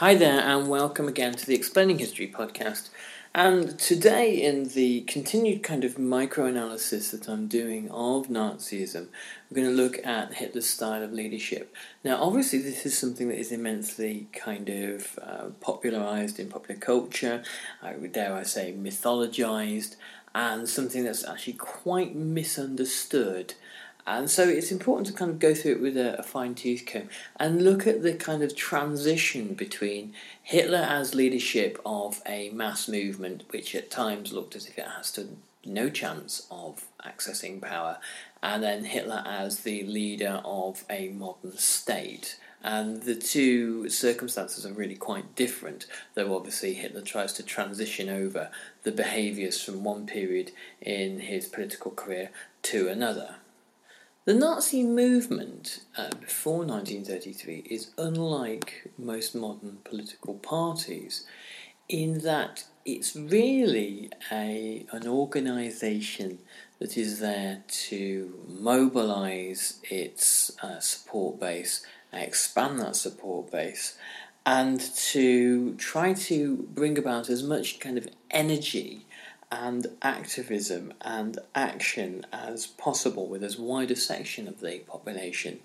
Hi 0.00 0.14
there, 0.14 0.40
and 0.40 0.68
welcome 0.68 1.08
again 1.08 1.32
to 1.32 1.46
the 1.46 1.54
Explaining 1.54 2.00
History 2.00 2.30
podcast. 2.30 2.90
And 3.34 3.78
today, 3.78 4.34
in 4.42 4.68
the 4.68 5.00
continued 5.00 5.62
kind 5.62 5.84
of 5.84 5.98
micro 5.98 6.44
analysis 6.44 7.12
that 7.12 7.30
I'm 7.30 7.46
doing 7.48 7.90
of 7.90 8.26
Nazism, 8.26 9.06
we're 9.48 9.62
going 9.62 9.74
to 9.74 9.82
look 9.82 10.04
at 10.04 10.34
Hitler's 10.34 10.68
style 10.68 11.02
of 11.02 11.14
leadership. 11.14 11.74
Now, 12.04 12.22
obviously, 12.22 12.58
this 12.58 12.84
is 12.84 12.98
something 12.98 13.28
that 13.28 13.38
is 13.38 13.50
immensely 13.50 14.28
kind 14.34 14.68
of 14.68 15.18
uh, 15.22 15.44
popularized 15.62 16.38
in 16.38 16.50
popular 16.50 16.78
culture, 16.78 17.42
I 17.82 17.94
dare 17.94 18.34
I 18.34 18.42
say, 18.42 18.74
mythologized, 18.78 19.96
and 20.34 20.68
something 20.68 21.04
that's 21.04 21.24
actually 21.24 21.54
quite 21.54 22.14
misunderstood. 22.14 23.54
And 24.06 24.30
so 24.30 24.48
it's 24.48 24.70
important 24.70 25.08
to 25.08 25.12
kind 25.12 25.32
of 25.32 25.40
go 25.40 25.52
through 25.52 25.72
it 25.72 25.80
with 25.80 25.96
a, 25.96 26.18
a 26.20 26.22
fine 26.22 26.54
tooth 26.54 26.84
comb 26.86 27.08
and 27.40 27.64
look 27.64 27.88
at 27.88 28.02
the 28.02 28.14
kind 28.14 28.42
of 28.42 28.54
transition 28.54 29.54
between 29.54 30.14
Hitler 30.42 30.86
as 30.88 31.14
leadership 31.14 31.80
of 31.84 32.22
a 32.24 32.50
mass 32.50 32.86
movement, 32.86 33.42
which 33.50 33.74
at 33.74 33.90
times 33.90 34.32
looked 34.32 34.54
as 34.54 34.68
if 34.68 34.78
it 34.78 34.86
has 34.96 35.10
to 35.12 35.28
no 35.64 35.90
chance 35.90 36.46
of 36.50 36.86
accessing 37.04 37.60
power, 37.60 37.98
and 38.42 38.62
then 38.62 38.84
Hitler 38.84 39.24
as 39.26 39.60
the 39.60 39.82
leader 39.82 40.40
of 40.44 40.84
a 40.88 41.08
modern 41.08 41.56
state. 41.56 42.38
And 42.62 43.02
the 43.02 43.16
two 43.16 43.88
circumstances 43.88 44.64
are 44.64 44.72
really 44.72 44.94
quite 44.94 45.34
different, 45.34 45.86
though 46.14 46.36
obviously 46.36 46.74
Hitler 46.74 47.00
tries 47.00 47.32
to 47.34 47.42
transition 47.42 48.08
over 48.08 48.50
the 48.84 48.92
behaviours 48.92 49.62
from 49.62 49.84
one 49.84 50.06
period 50.06 50.52
in 50.80 51.20
his 51.20 51.46
political 51.46 51.90
career 51.90 52.30
to 52.62 52.88
another. 52.88 53.36
The 54.26 54.34
Nazi 54.34 54.82
movement 54.82 55.84
uh, 55.96 56.10
before 56.20 56.64
1933 56.64 57.58
is 57.70 57.92
unlike 57.96 58.90
most 58.98 59.36
modern 59.36 59.78
political 59.84 60.34
parties 60.34 61.24
in 61.88 62.18
that 62.22 62.64
it's 62.84 63.14
really 63.14 64.10
a, 64.32 64.84
an 64.90 65.06
organisation 65.06 66.40
that 66.80 66.98
is 66.98 67.20
there 67.20 67.62
to 67.68 68.34
mobilise 68.48 69.78
its 69.88 70.50
uh, 70.60 70.80
support 70.80 71.38
base, 71.38 71.86
expand 72.12 72.80
that 72.80 72.96
support 72.96 73.52
base, 73.52 73.96
and 74.44 74.80
to 74.80 75.74
try 75.74 76.12
to 76.14 76.68
bring 76.74 76.98
about 76.98 77.30
as 77.30 77.44
much 77.44 77.78
kind 77.78 77.96
of 77.96 78.08
energy 78.32 79.05
and 79.50 79.86
activism 80.02 80.92
and 81.02 81.38
action 81.54 82.26
as 82.32 82.66
possible 82.66 83.28
with 83.28 83.44
as 83.44 83.58
wide 83.58 83.90
a 83.90 83.96
section 83.96 84.48
of 84.48 84.60
the 84.60 84.78
population 84.80 85.60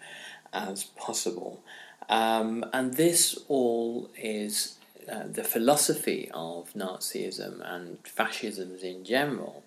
as 0.54 0.84
possible. 0.84 1.62
Um, 2.10 2.66
and 2.74 2.96
this 2.96 3.40
all 3.48 4.10
is 4.18 4.78
uh, 5.12 5.24
the 5.32 5.44
philosophy 5.44 6.30
of 6.34 6.74
Nazism 6.74 7.62
and 7.64 7.98
fascisms 8.04 8.84
in 8.84 9.04
general 9.04 9.64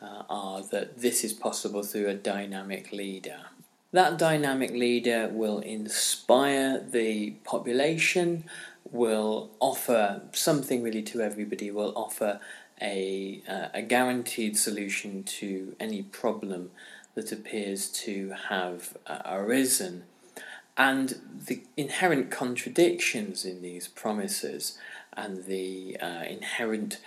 uh, 0.00 0.22
are 0.28 0.62
that 0.62 1.00
this 1.00 1.24
is 1.24 1.32
possible 1.32 1.82
through 1.82 2.08
a 2.08 2.14
dynamic 2.14 2.92
leader. 2.92 3.40
That 3.92 4.18
dynamic 4.18 4.70
leader 4.70 5.28
will 5.32 5.58
inspire 5.58 6.78
the 6.78 7.30
population, 7.44 8.44
will 8.90 9.50
offer 9.58 10.22
something 10.32 10.82
really 10.82 11.02
to 11.02 11.20
everybody, 11.20 11.70
will 11.70 11.92
offer 11.96 12.40
a, 12.80 13.42
uh, 13.48 13.68
a 13.74 13.82
guaranteed 13.82 14.56
solution 14.56 15.22
to 15.22 15.74
any 15.78 16.02
problem 16.02 16.70
that 17.14 17.32
appears 17.32 17.88
to 17.88 18.34
have 18.48 18.96
uh, 19.06 19.18
arisen. 19.26 20.04
And 20.76 21.20
the 21.46 21.62
inherent 21.76 22.30
contradictions 22.30 23.44
in 23.44 23.60
these 23.60 23.88
promises 23.88 24.78
and 25.12 25.44
the 25.44 25.96
uh, 26.00 26.24
inherent 26.28 27.00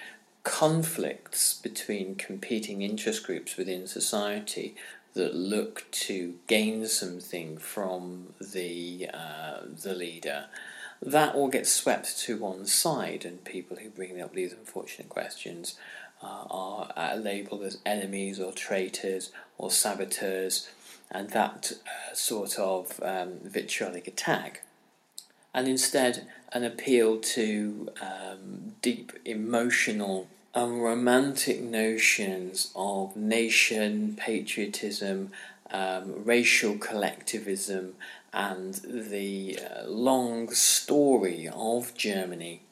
conflicts 0.43 1.53
between 1.53 2.15
competing 2.15 2.81
interest 2.81 3.25
groups 3.25 3.55
within 3.55 3.87
society 3.87 4.75
that 5.13 5.33
look 5.33 5.85
to 5.91 6.35
gain 6.47 6.85
something 6.87 7.57
from 7.57 8.33
the 8.41 9.09
uh, 9.13 9.59
the 9.83 9.93
leader 9.93 10.45
that 11.05 11.35
all 11.35 11.49
gets 11.49 11.71
swept 11.71 12.17
to 12.21 12.37
one 12.37 12.65
side, 12.65 13.25
and 13.25 13.43
people 13.43 13.77
who 13.77 13.89
bring 13.89 14.21
up 14.21 14.33
these 14.33 14.53
unfortunate 14.53 15.09
questions 15.09 15.75
uh, 16.21 16.45
are 16.49 16.93
uh, 16.95 17.15
labelled 17.15 17.63
as 17.63 17.77
enemies 17.85 18.39
or 18.39 18.53
traitors 18.53 19.31
or 19.57 19.69
saboteurs, 19.69 20.69
and 21.11 21.29
that 21.31 21.73
uh, 21.85 22.15
sort 22.15 22.57
of 22.57 22.99
um, 23.03 23.39
vitriolic 23.43 24.07
attack. 24.07 24.63
And 25.53 25.67
instead, 25.67 26.27
an 26.51 26.63
appeal 26.63 27.19
to 27.19 27.89
um, 28.01 28.75
deep 28.81 29.11
emotional 29.25 30.27
and 30.55 30.83
romantic 30.83 31.61
notions 31.61 32.71
of 32.75 33.15
nation, 33.15 34.15
patriotism, 34.17 35.31
um, 35.71 36.23
racial 36.23 36.77
collectivism, 36.77 37.95
and 38.33 38.73
the 38.83 39.59
uh, 39.59 39.87
long 39.87 40.49
story 40.51 41.47
of 41.53 41.93
Germany 41.93 42.63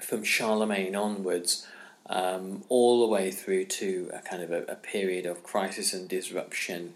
from 0.00 0.22
Charlemagne 0.22 0.94
onwards, 0.94 1.66
um, 2.06 2.62
all 2.68 3.00
the 3.00 3.12
way 3.12 3.30
through 3.30 3.64
to 3.64 4.10
a 4.12 4.18
kind 4.20 4.42
of 4.42 4.52
a, 4.52 4.62
a 4.64 4.76
period 4.76 5.26
of 5.26 5.42
crisis 5.42 5.92
and 5.92 6.08
disruption, 6.08 6.94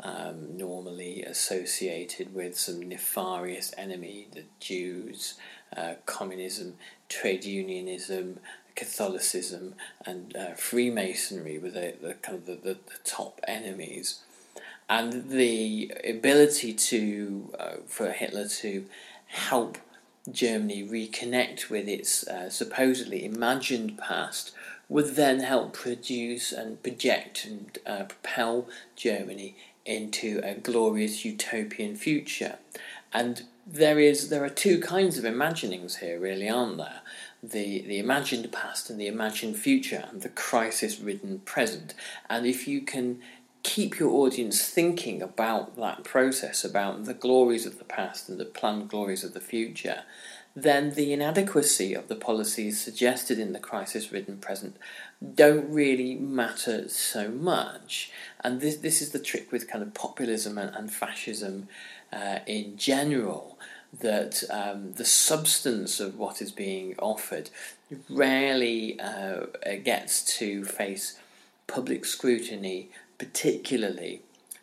um, 0.00 0.56
normally 0.56 1.22
associated 1.22 2.34
with 2.34 2.58
some 2.58 2.86
nefarious 2.86 3.72
enemy, 3.78 4.28
the 4.32 4.44
Jews, 4.60 5.34
uh, 5.76 5.94
communism, 6.04 6.74
trade 7.08 7.44
unionism, 7.44 8.38
Catholicism, 8.74 9.74
and 10.04 10.36
uh, 10.36 10.52
Freemasonry 10.54 11.58
were 11.58 11.70
the, 11.70 11.94
the 12.00 12.14
kind 12.14 12.38
of 12.38 12.46
the, 12.46 12.54
the, 12.54 12.74
the 12.74 12.98
top 13.04 13.40
enemies 13.48 14.20
and 14.88 15.30
the 15.30 15.92
ability 16.04 16.72
to 16.72 17.54
uh, 17.58 17.72
for 17.86 18.10
Hitler 18.10 18.48
to 18.48 18.86
help 19.26 19.78
Germany 20.30 20.86
reconnect 20.86 21.70
with 21.70 21.88
its 21.88 22.26
uh, 22.26 22.50
supposedly 22.50 23.24
imagined 23.24 23.98
past 23.98 24.52
would 24.88 25.16
then 25.16 25.40
help 25.40 25.74
produce 25.74 26.50
and 26.52 26.82
project 26.82 27.44
and 27.44 27.78
uh, 27.86 28.04
propel 28.04 28.66
Germany 28.96 29.54
into 29.84 30.40
a 30.42 30.54
glorious 30.54 31.24
utopian 31.24 31.96
future. 31.96 32.56
And 33.12 33.42
there 33.66 33.98
is 33.98 34.30
there 34.30 34.44
are 34.44 34.50
two 34.50 34.80
kinds 34.80 35.18
of 35.18 35.24
imaginings 35.24 35.96
here, 35.96 36.18
really, 36.18 36.48
aren't 36.48 36.78
there? 36.78 37.00
The 37.42 37.82
the 37.82 37.98
imagined 37.98 38.50
past 38.50 38.90
and 38.90 38.98
the 38.98 39.06
imagined 39.06 39.56
future, 39.56 40.04
and 40.10 40.22
the 40.22 40.30
crisis-ridden 40.30 41.40
present. 41.40 41.94
And 42.30 42.46
if 42.46 42.66
you 42.66 42.80
can 42.80 43.20
keep 43.62 43.98
your 43.98 44.10
audience 44.10 44.66
thinking 44.68 45.20
about 45.22 45.76
that 45.76 46.04
process, 46.04 46.64
about 46.64 47.04
the 47.04 47.14
glories 47.14 47.66
of 47.66 47.78
the 47.78 47.84
past 47.84 48.28
and 48.28 48.38
the 48.38 48.44
planned 48.44 48.88
glories 48.88 49.24
of 49.24 49.34
the 49.34 49.40
future, 49.40 50.02
then 50.54 50.94
the 50.94 51.12
inadequacy 51.12 51.94
of 51.94 52.08
the 52.08 52.16
policies 52.16 52.80
suggested 52.80 53.38
in 53.38 53.52
the 53.52 53.58
crisis 53.58 54.10
ridden 54.10 54.38
present 54.38 54.76
don't 55.34 55.70
really 55.70 56.14
matter 56.14 56.88
so 56.88 57.28
much. 57.28 58.10
And 58.42 58.60
this, 58.60 58.76
this 58.76 59.02
is 59.02 59.10
the 59.10 59.18
trick 59.18 59.52
with 59.52 59.68
kind 59.68 59.82
of 59.82 59.94
populism 59.94 60.58
and, 60.58 60.74
and 60.74 60.92
fascism 60.92 61.68
uh, 62.12 62.38
in 62.46 62.76
general 62.76 63.58
that 64.00 64.42
um, 64.50 64.92
the 64.94 65.04
substance 65.04 65.98
of 66.00 66.18
what 66.18 66.42
is 66.42 66.52
being 66.52 66.94
offered 66.98 67.50
rarely 68.08 68.98
uh, 69.00 69.46
gets 69.82 70.38
to 70.38 70.64
face 70.64 71.18
public 71.66 72.04
scrutiny, 72.04 72.90
particularly. 73.18 74.22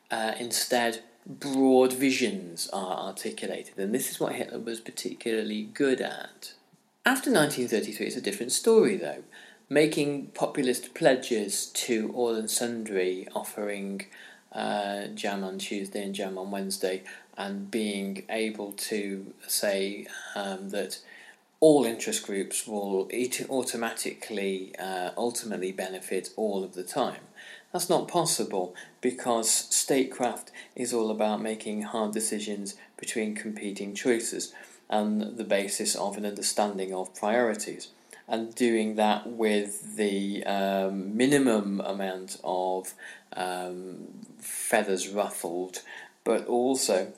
Uh, 0.09 0.33
instead, 0.39 1.01
broad 1.25 1.93
visions 1.93 2.69
are 2.71 2.97
articulated, 3.07 3.77
and 3.77 3.93
this 3.93 4.09
is 4.09 4.19
what 4.19 4.35
Hitler 4.35 4.59
was 4.59 4.79
particularly 4.79 5.63
good 5.63 6.01
at. 6.01 6.53
After 7.05 7.31
1933, 7.31 8.07
it's 8.07 8.15
a 8.15 8.21
different 8.21 8.51
story, 8.51 8.97
though. 8.97 9.23
Making 9.69 10.27
populist 10.27 10.93
pledges 10.93 11.67
to 11.67 12.11
all 12.15 12.35
and 12.35 12.49
sundry, 12.49 13.27
offering 13.35 14.05
uh, 14.51 15.07
jam 15.07 15.43
on 15.43 15.57
Tuesday 15.57 16.03
and 16.03 16.15
jam 16.15 16.37
on 16.37 16.51
Wednesday, 16.51 17.03
and 17.37 17.69
being 17.69 18.23
able 18.29 18.71
to 18.73 19.33
say 19.47 20.07
um, 20.35 20.69
that 20.69 20.99
all 21.59 21.85
interest 21.85 22.25
groups 22.25 22.67
will 22.67 23.09
automatically, 23.49 24.75
uh, 24.77 25.11
ultimately 25.17 25.71
benefit 25.71 26.29
all 26.35 26.63
of 26.63 26.73
the 26.73 26.83
time. 26.83 27.21
That's 27.75 27.89
not 27.89 28.07
possible 28.07 28.73
because 29.01 29.51
statecraft 29.51 30.49
is 30.77 30.93
all 30.93 31.11
about 31.11 31.41
making 31.41 31.81
hard 31.81 32.13
decisions 32.13 32.75
between 32.95 33.35
competing 33.35 33.93
choices 33.93 34.53
and 34.89 35.35
the 35.35 35.43
basis 35.43 35.93
of 35.93 36.15
an 36.15 36.25
understanding 36.25 36.93
of 36.93 37.13
priorities. 37.13 37.89
And 38.29 38.55
doing 38.55 38.95
that 38.95 39.27
with 39.27 39.97
the 39.97 40.45
um, 40.45 41.17
minimum 41.17 41.81
amount 41.81 42.39
of 42.45 42.93
um, 43.33 44.07
feathers 44.39 45.09
ruffled, 45.09 45.81
but 46.23 46.45
also 46.45 47.11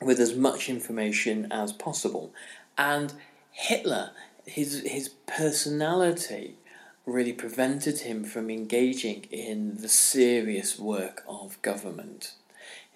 with 0.00 0.18
as 0.20 0.34
much 0.34 0.70
information 0.70 1.52
as 1.52 1.74
possible. 1.74 2.32
And 2.78 3.12
Hitler, 3.52 4.12
his 4.46 4.80
his 4.86 5.10
personality 5.26 6.56
really 7.06 7.32
prevented 7.32 8.00
him 8.00 8.24
from 8.24 8.50
engaging 8.50 9.22
in 9.30 9.76
the 9.80 9.88
serious 9.88 10.78
work 10.78 11.22
of 11.28 11.60
government. 11.62 12.32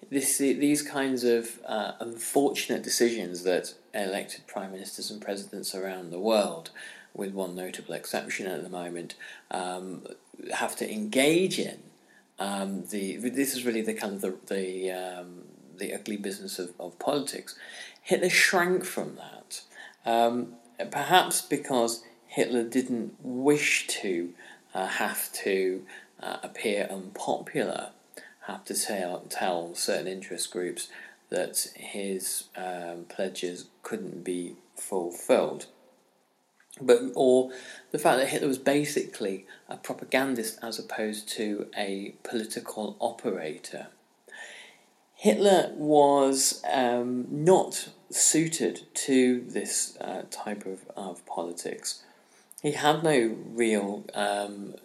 This, 0.09 0.37
these 0.37 0.81
kinds 0.81 1.23
of 1.23 1.59
uh, 1.65 1.93
unfortunate 2.01 2.83
decisions 2.83 3.43
that 3.43 3.73
elected 3.93 4.45
prime 4.47 4.73
ministers 4.73 5.09
and 5.09 5.21
presidents 5.21 5.73
around 5.73 6.11
the 6.11 6.19
world, 6.19 6.71
with 7.13 7.33
one 7.33 7.55
notable 7.55 7.93
exception 7.93 8.47
at 8.47 8.63
the 8.63 8.69
moment, 8.69 9.15
um, 9.49 10.05
have 10.53 10.75
to 10.77 10.91
engage 10.91 11.57
in. 11.57 11.79
Um, 12.39 12.85
the 12.87 13.17
this 13.17 13.53
is 13.53 13.65
really 13.65 13.83
the 13.83 13.93
kind 13.93 14.15
of 14.15 14.21
the 14.21 14.35
the 14.47 14.91
um, 14.91 15.43
the 15.77 15.93
ugly 15.93 16.17
business 16.17 16.57
of, 16.57 16.73
of 16.79 16.97
politics. 16.97 17.55
Hitler 18.01 18.29
shrank 18.29 18.83
from 18.83 19.15
that, 19.17 19.61
um, 20.05 20.53
perhaps 20.89 21.41
because 21.41 22.03
Hitler 22.31 22.63
didn't 22.63 23.15
wish 23.21 23.87
to 23.87 24.33
uh, 24.73 24.87
have 24.87 25.33
to 25.33 25.83
uh, 26.23 26.37
appear 26.41 26.87
unpopular, 26.89 27.89
have 28.47 28.63
to 28.65 28.73
tell, 28.73 29.19
tell 29.29 29.75
certain 29.75 30.07
interest 30.07 30.49
groups 30.49 30.87
that 31.29 31.67
his 31.75 32.45
um, 32.55 33.03
pledges 33.09 33.65
couldn't 33.83 34.23
be 34.23 34.55
fulfilled. 34.77 35.65
But 36.79 37.01
or 37.15 37.51
the 37.91 37.99
fact 37.99 38.19
that 38.19 38.29
Hitler 38.29 38.47
was 38.47 38.57
basically 38.57 39.45
a 39.67 39.75
propagandist 39.75 40.57
as 40.63 40.79
opposed 40.79 41.27
to 41.31 41.67
a 41.77 42.15
political 42.23 42.95
operator. 43.01 43.87
Hitler 45.15 45.73
was 45.75 46.63
um, 46.71 47.27
not 47.29 47.89
suited 48.09 48.87
to 48.93 49.41
this 49.41 49.97
uh, 49.99 50.23
type 50.31 50.65
of, 50.65 50.89
of 50.95 51.25
politics. 51.25 52.03
He 52.61 52.73
had 52.73 53.03
no 53.03 53.35
real 53.53 54.05
um, 54.13 54.75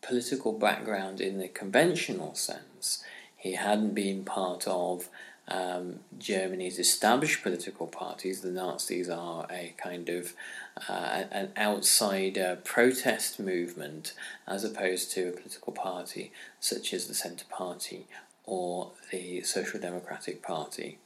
political 0.00 0.52
background 0.52 1.20
in 1.20 1.38
the 1.38 1.48
conventional 1.48 2.34
sense. 2.34 3.04
He 3.36 3.54
hadn't 3.54 3.94
been 3.94 4.24
part 4.24 4.66
of 4.66 5.08
um, 5.48 6.00
Germany's 6.18 6.78
established 6.78 7.42
political 7.42 7.86
parties. 7.86 8.40
The 8.40 8.50
Nazis 8.50 9.10
are 9.10 9.46
a 9.50 9.74
kind 9.76 10.08
of 10.08 10.32
uh, 10.88 11.24
an 11.30 11.52
outsider 11.58 12.58
protest 12.64 13.38
movement 13.38 14.14
as 14.46 14.64
opposed 14.64 15.12
to 15.12 15.28
a 15.28 15.32
political 15.32 15.72
party 15.74 16.32
such 16.58 16.94
as 16.94 17.06
the 17.06 17.14
Centre 17.14 17.46
Party 17.50 18.06
or 18.44 18.92
the 19.12 19.42
Social 19.42 19.78
Democratic 19.78 20.42
Party. 20.42 20.98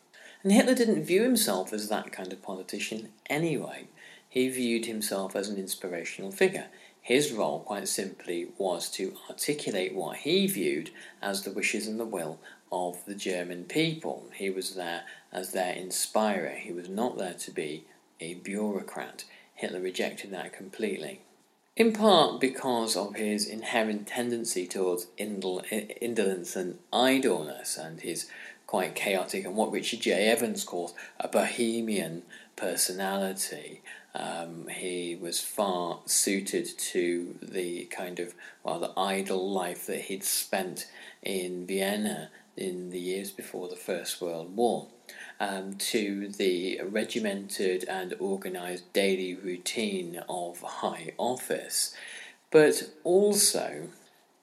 And 0.44 0.52
Hitler 0.52 0.74
didn't 0.74 1.04
view 1.04 1.22
himself 1.22 1.72
as 1.72 1.88
that 1.88 2.12
kind 2.12 2.32
of 2.32 2.42
politician 2.42 3.08
anyway 3.28 3.88
he 4.34 4.48
viewed 4.48 4.86
himself 4.86 5.36
as 5.36 5.48
an 5.48 5.56
inspirational 5.56 6.32
figure. 6.32 6.66
His 7.00 7.30
role, 7.30 7.60
quite 7.60 7.86
simply, 7.86 8.48
was 8.58 8.90
to 8.90 9.14
articulate 9.30 9.94
what 9.94 10.16
he 10.16 10.48
viewed 10.48 10.90
as 11.22 11.42
the 11.42 11.52
wishes 11.52 11.86
and 11.86 12.00
the 12.00 12.04
will 12.04 12.40
of 12.72 13.04
the 13.04 13.14
German 13.14 13.62
people. 13.62 14.26
He 14.34 14.50
was 14.50 14.74
there 14.74 15.02
as 15.32 15.52
their 15.52 15.72
inspirer. 15.72 16.56
He 16.56 16.72
was 16.72 16.88
not 16.88 17.16
there 17.16 17.34
to 17.34 17.50
be 17.52 17.84
a 18.18 18.34
bureaucrat. 18.34 19.22
Hitler 19.54 19.80
rejected 19.80 20.32
that 20.32 20.52
completely. 20.52 21.20
In 21.76 21.92
part 21.92 22.40
because 22.40 22.96
of 22.96 23.14
his 23.14 23.46
inherent 23.46 24.08
tendency 24.08 24.66
towards 24.66 25.06
indolence 25.16 26.56
and 26.56 26.80
idleness 26.92 27.76
and 27.76 28.00
his 28.00 28.28
quite 28.66 28.96
chaotic 28.96 29.44
and 29.44 29.54
what 29.54 29.70
Richard 29.70 30.00
J. 30.00 30.26
Evans 30.26 30.64
calls 30.64 30.92
a 31.20 31.28
bohemian 31.28 32.24
personality. 32.56 33.80
Um, 34.14 34.68
he 34.68 35.18
was 35.20 35.40
far 35.40 36.00
suited 36.06 36.66
to 36.78 37.34
the 37.42 37.86
kind 37.86 38.20
of 38.20 38.34
well 38.62 38.78
the 38.78 38.92
idle 38.96 39.50
life 39.50 39.86
that 39.86 40.02
he'd 40.02 40.22
spent 40.22 40.86
in 41.22 41.66
Vienna 41.66 42.30
in 42.56 42.90
the 42.90 43.00
years 43.00 43.32
before 43.32 43.68
the 43.68 43.76
First 43.76 44.20
World 44.20 44.54
War, 44.54 44.86
um, 45.40 45.74
to 45.74 46.28
the 46.28 46.80
regimented 46.84 47.84
and 47.84 48.14
organised 48.20 48.92
daily 48.92 49.34
routine 49.34 50.22
of 50.28 50.60
high 50.60 51.12
office, 51.18 51.94
but 52.50 52.90
also 53.02 53.88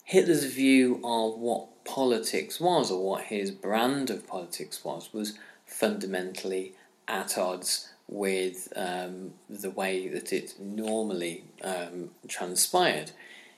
Hitler's 0.04 0.46
view 0.46 1.00
of 1.04 1.38
what 1.38 1.86
politics 1.86 2.60
was 2.60 2.92
or 2.92 3.02
what 3.04 3.24
his 3.26 3.52
brand 3.52 4.10
of 4.10 4.28
politics 4.28 4.84
was 4.84 5.14
was 5.14 5.38
fundamentally 5.66 6.74
at 7.08 7.38
odds 7.38 7.91
with 8.12 8.72
um, 8.76 9.34
the 9.50 9.72
way 9.72 10.08
that 10.10 10.32
it 10.32 10.54
normally 10.60 11.46
um, 11.64 12.12
transpired. 12.28 13.12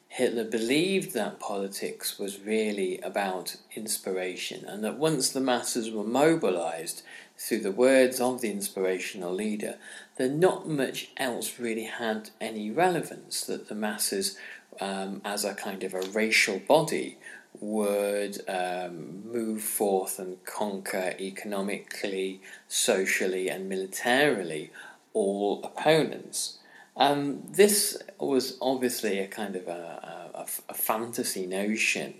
Hitler 0.07 0.43
believed 0.43 1.13
that 1.15 1.39
politics 1.39 2.19
was 2.19 2.39
really 2.39 2.99
about 2.99 3.55
inspiration, 3.75 4.63
and 4.63 4.83
that 4.83 4.99
once 4.99 5.29
the 5.29 5.41
masses 5.41 5.89
were 5.89 6.03
mobilized 6.03 7.01
through 7.35 7.61
the 7.61 7.71
words 7.71 8.21
of 8.21 8.39
the 8.39 8.51
inspirational 8.51 9.33
leader, 9.33 9.75
then 10.17 10.39
not 10.39 10.69
much 10.69 11.09
else 11.17 11.59
really 11.59 11.85
had 11.85 12.29
any 12.39 12.69
relevance, 12.69 13.43
that 13.45 13.69
the 13.69 13.75
masses, 13.75 14.37
um, 14.79 15.19
as 15.25 15.43
a 15.43 15.55
kind 15.55 15.83
of 15.83 15.95
a 15.95 16.01
racial 16.01 16.59
body, 16.59 17.17
would 17.59 18.41
um, 18.47 19.23
move 19.31 19.61
forth 19.61 20.19
and 20.19 20.43
conquer 20.45 21.13
economically, 21.19 22.41
socially, 22.67 23.49
and 23.49 23.69
militarily 23.69 24.71
all 25.13 25.63
opponents. 25.63 26.57
Um, 26.95 27.43
this 27.49 28.01
was 28.19 28.57
obviously 28.61 29.19
a 29.19 29.27
kind 29.27 29.55
of 29.55 29.67
a, 29.67 30.29
a, 30.35 30.45
a, 30.69 30.73
fantasy 30.75 31.47
notion 31.47 32.13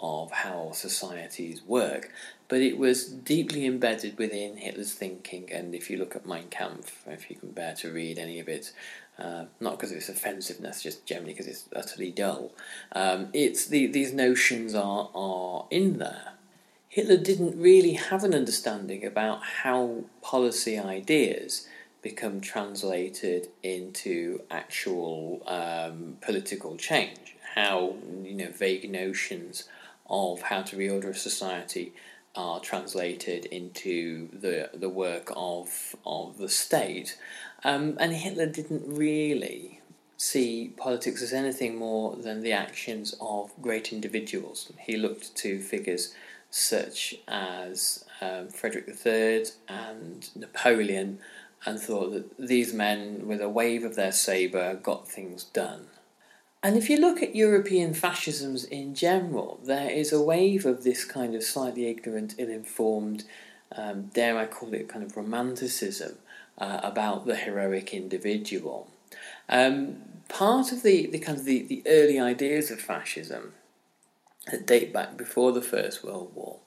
of 0.00 0.32
how 0.32 0.72
societies 0.72 1.62
work, 1.62 2.10
but 2.48 2.60
it 2.60 2.76
was 2.76 3.06
deeply 3.06 3.66
embedded 3.66 4.18
within 4.18 4.56
Hitler's 4.56 4.94
thinking. 4.94 5.52
And 5.52 5.74
if 5.74 5.90
you 5.90 5.98
look 5.98 6.16
at 6.16 6.26
Mein 6.26 6.48
Kampf, 6.48 7.04
if 7.06 7.30
you 7.30 7.36
can 7.36 7.52
bear 7.52 7.74
to 7.76 7.92
read 7.92 8.18
any 8.18 8.40
of 8.40 8.48
it, 8.48 8.72
uh, 9.18 9.46
not 9.60 9.76
because 9.76 9.90
of 9.90 9.96
its 9.96 10.08
offensiveness, 10.08 10.82
just 10.82 11.06
generally 11.06 11.32
because 11.32 11.46
it's 11.46 11.64
utterly 11.74 12.10
dull. 12.10 12.52
Um, 12.92 13.28
it's 13.32 13.66
the, 13.66 13.86
these 13.86 14.12
notions 14.12 14.74
are 14.74 15.10
are 15.14 15.66
in 15.70 15.98
there. 15.98 16.32
Hitler 16.88 17.16
didn't 17.18 17.60
really 17.60 17.92
have 17.92 18.24
an 18.24 18.34
understanding 18.34 19.04
about 19.04 19.42
how 19.42 20.04
policy 20.22 20.78
ideas 20.78 21.66
become 22.02 22.40
translated 22.40 23.48
into 23.62 24.40
actual 24.50 25.42
um, 25.46 26.16
political 26.20 26.76
change. 26.76 27.36
How 27.54 27.96
you 28.22 28.34
know 28.34 28.50
vague 28.50 28.90
notions 28.90 29.64
of 30.08 30.42
how 30.42 30.62
to 30.62 30.76
reorder 30.76 31.10
a 31.10 31.14
society 31.14 31.94
are 32.36 32.60
translated 32.60 33.46
into 33.46 34.28
the 34.32 34.70
the 34.74 34.88
work 34.88 35.32
of 35.34 35.96
of 36.04 36.38
the 36.38 36.48
state, 36.48 37.18
um, 37.66 37.96
and 37.98 38.12
Hitler 38.12 38.46
didn't 38.46 38.84
really 38.86 39.80
see 40.16 40.72
politics 40.76 41.20
as 41.20 41.32
anything 41.32 41.74
more 41.74 42.14
than 42.14 42.40
the 42.40 42.52
actions 42.52 43.12
of 43.20 43.50
great 43.60 43.92
individuals. 43.92 44.72
He 44.78 44.96
looked 44.96 45.34
to 45.38 45.60
figures 45.60 46.14
such 46.48 47.16
as 47.26 48.04
um, 48.20 48.48
Frederick 48.50 48.88
III 49.04 49.46
and 49.68 50.30
Napoleon 50.36 51.18
and 51.66 51.80
thought 51.80 52.12
that 52.12 52.38
these 52.38 52.72
men, 52.72 53.26
with 53.26 53.40
a 53.40 53.48
wave 53.48 53.82
of 53.82 53.96
their 53.96 54.12
sabre, 54.12 54.78
got 54.80 55.08
things 55.08 55.42
done. 55.42 55.88
And 56.62 56.76
if 56.76 56.88
you 56.88 56.98
look 56.98 57.20
at 57.20 57.34
European 57.34 57.94
fascisms 57.94 58.62
in 58.62 58.94
general, 58.94 59.58
there 59.64 59.90
is 59.90 60.12
a 60.12 60.22
wave 60.22 60.64
of 60.66 60.84
this 60.84 61.04
kind 61.04 61.34
of 61.34 61.42
slightly 61.42 61.88
ignorant, 61.88 62.36
ill 62.38 62.48
informed, 62.48 63.24
um, 63.76 64.04
dare 64.14 64.38
I 64.38 64.46
call 64.46 64.72
it 64.72 64.88
kind 64.88 65.04
of 65.04 65.16
romanticism 65.16 66.18
uh, 66.58 66.80
about 66.82 67.26
the 67.26 67.36
heroic 67.36 67.92
individual. 67.92 68.88
Um, 69.48 70.02
part 70.28 70.72
of 70.72 70.82
the, 70.82 71.06
the 71.06 71.18
kind 71.18 71.38
of 71.38 71.44
the, 71.44 71.62
the 71.62 71.82
early 71.86 72.18
ideas 72.18 72.70
of 72.70 72.80
fascism 72.80 73.52
that 74.50 74.66
date 74.66 74.92
back 74.92 75.16
before 75.16 75.52
the 75.52 75.62
First 75.62 76.04
World 76.04 76.32
War 76.34 76.58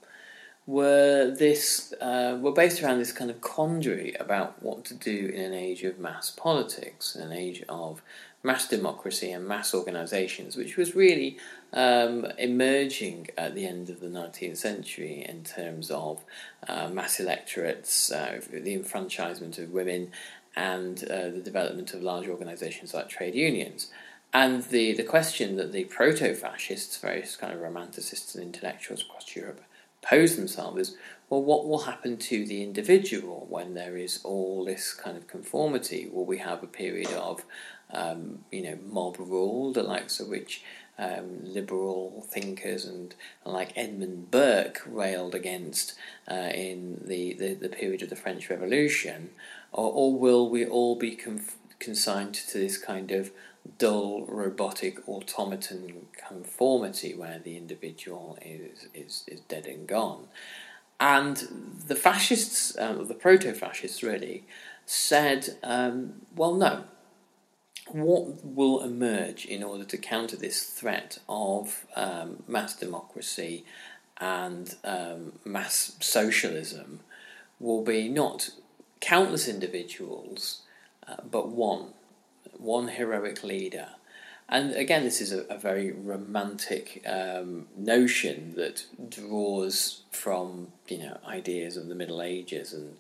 were 0.70 1.32
this 1.32 1.94
uh, 2.00 2.38
were 2.40 2.52
based 2.52 2.84
around 2.84 3.00
this 3.00 3.12
kind 3.12 3.32
of 3.32 3.42
quandary 3.42 4.14
about 4.20 4.62
what 4.62 4.86
to 4.86 4.94
do 4.94 5.32
in 5.34 5.42
an 5.42 5.54
age 5.54 5.84
of 5.84 5.98
mass 5.98 6.30
politics, 6.30 7.16
an 7.16 7.32
age 7.32 7.64
of 7.68 8.04
mass 8.44 8.68
democracy 8.68 9.32
and 9.32 9.48
mass 9.48 9.74
organisations, 9.74 10.56
which 10.56 10.78
was 10.78 10.96
really 10.96 11.38
um, 11.74 12.26
emerging 12.38 13.28
at 13.38 13.54
the 13.54 13.66
end 13.66 13.90
of 13.90 14.00
the 14.00 14.08
19th 14.08 14.58
century 14.58 15.26
in 15.28 15.44
terms 15.44 15.92
of 15.92 16.24
uh, 16.68 16.90
mass 16.90 17.20
electorates, 17.20 18.12
uh, 18.12 18.40
the 18.52 18.74
enfranchisement 18.74 19.58
of 19.58 19.72
women, 19.72 20.12
and 20.56 21.04
uh, 21.04 21.30
the 21.30 21.42
development 21.44 21.94
of 21.94 22.02
large 22.02 22.28
organisations 22.28 22.94
like 22.94 23.10
trade 23.10 23.36
unions. 23.36 23.92
And 24.34 24.64
the, 24.64 24.94
the 24.94 25.04
question 25.04 25.56
that 25.58 25.72
the 25.72 25.86
proto 25.86 26.36
fascists, 26.36 26.98
various 26.98 27.36
kind 27.36 27.54
of 27.54 27.60
romanticists 27.60 28.36
and 28.36 28.44
intellectuals 28.44 29.02
across 29.02 29.36
Europe, 29.36 29.62
pose 30.02 30.36
themselves 30.36 30.80
is 30.80 30.98
well, 31.30 31.44
what 31.44 31.68
will 31.68 31.80
happen 31.80 32.18
to 32.18 32.46
the 32.46 32.64
individual 32.64 33.46
when 33.50 33.76
there 33.76 33.96
is 33.96 34.20
all 34.24 34.66
this 34.66 34.94
kind 34.94 35.16
of 35.16 35.28
conformity? 35.28 36.10
Will 36.12 36.26
we 36.26 36.40
have 36.40 36.64
a 36.64 36.68
period 36.68 37.12
of, 37.14 37.46
um, 37.92 38.40
you 38.52 38.64
know, 38.64 38.78
mob 38.86 39.18
rule, 39.20 39.74
the 39.74 39.84
likes 39.84 40.20
of 40.20 40.28
which 40.28 40.64
um, 41.00 41.40
liberal 41.44 42.26
thinkers 42.30 42.86
and, 42.86 43.16
like 43.46 43.72
Edmund 43.76 44.30
Burke 44.30 44.82
railed 44.86 45.34
against 45.34 45.96
uh, 46.30 46.52
in 46.54 47.02
the, 47.06 47.34
the, 47.34 47.54
the, 47.54 47.70
period 47.70 48.02
of 48.02 48.10
the 48.10 48.16
French 48.16 48.50
Revolution? 48.50 49.30
Or, 49.72 49.92
or 49.92 50.20
will 50.20 50.50
we 50.50 50.66
all 50.66 50.96
be 50.96 51.16
conf- 51.16 51.58
consigned 51.80 52.34
to 52.36 52.58
this 52.58 52.78
kind 52.78 53.12
of 53.12 53.32
dull, 53.78 54.26
robotic, 54.28 55.08
automaton 55.08 56.08
conformity 56.28 57.16
where 57.16 57.40
the 57.40 57.56
individual 57.56 58.38
is, 58.42 58.88
is, 58.94 59.24
is 59.28 59.40
dead 59.42 59.66
and 59.66 59.88
gone? 59.88 60.28
And 61.00 61.78
the 61.88 61.96
fascists, 61.96 62.78
um, 62.78 63.08
the 63.08 63.14
proto 63.14 63.54
fascists 63.54 64.04
really, 64.04 64.44
said, 64.86 65.58
um, 65.64 66.26
well, 66.36 66.54
no. 66.56 66.84
What 67.92 68.46
will 68.46 68.82
emerge 68.82 69.46
in 69.46 69.64
order 69.64 69.84
to 69.84 69.98
counter 69.98 70.36
this 70.36 70.64
threat 70.64 71.20
of 71.28 71.86
um, 71.96 72.44
mass 72.48 72.76
democracy 72.76 73.66
and 74.20 74.76
um, 74.84 75.34
mass 75.46 75.96
socialism 76.00 77.00
will 77.60 77.84
be 77.84 78.10
not 78.10 78.52
countless 79.00 79.48
individuals, 79.48 80.62
uh, 81.08 81.16
but 81.30 81.50
one, 81.50 81.94
one 82.58 82.90
heroic 82.90 83.44
leader. 83.44 83.90
And 84.48 84.74
again, 84.74 85.04
this 85.04 85.22
is 85.22 85.32
a, 85.32 85.44
a 85.44 85.58
very 85.58 85.92
romantic 85.92 87.04
um, 87.06 87.68
notion 87.78 88.56
that 88.56 88.86
draws 89.10 90.02
from 90.12 90.70
you 90.88 90.98
know 90.98 91.18
ideas 91.28 91.78
of 91.78 91.88
the 91.88 91.96
Middle 91.96 92.22
Ages 92.22 92.74
and 92.74 92.98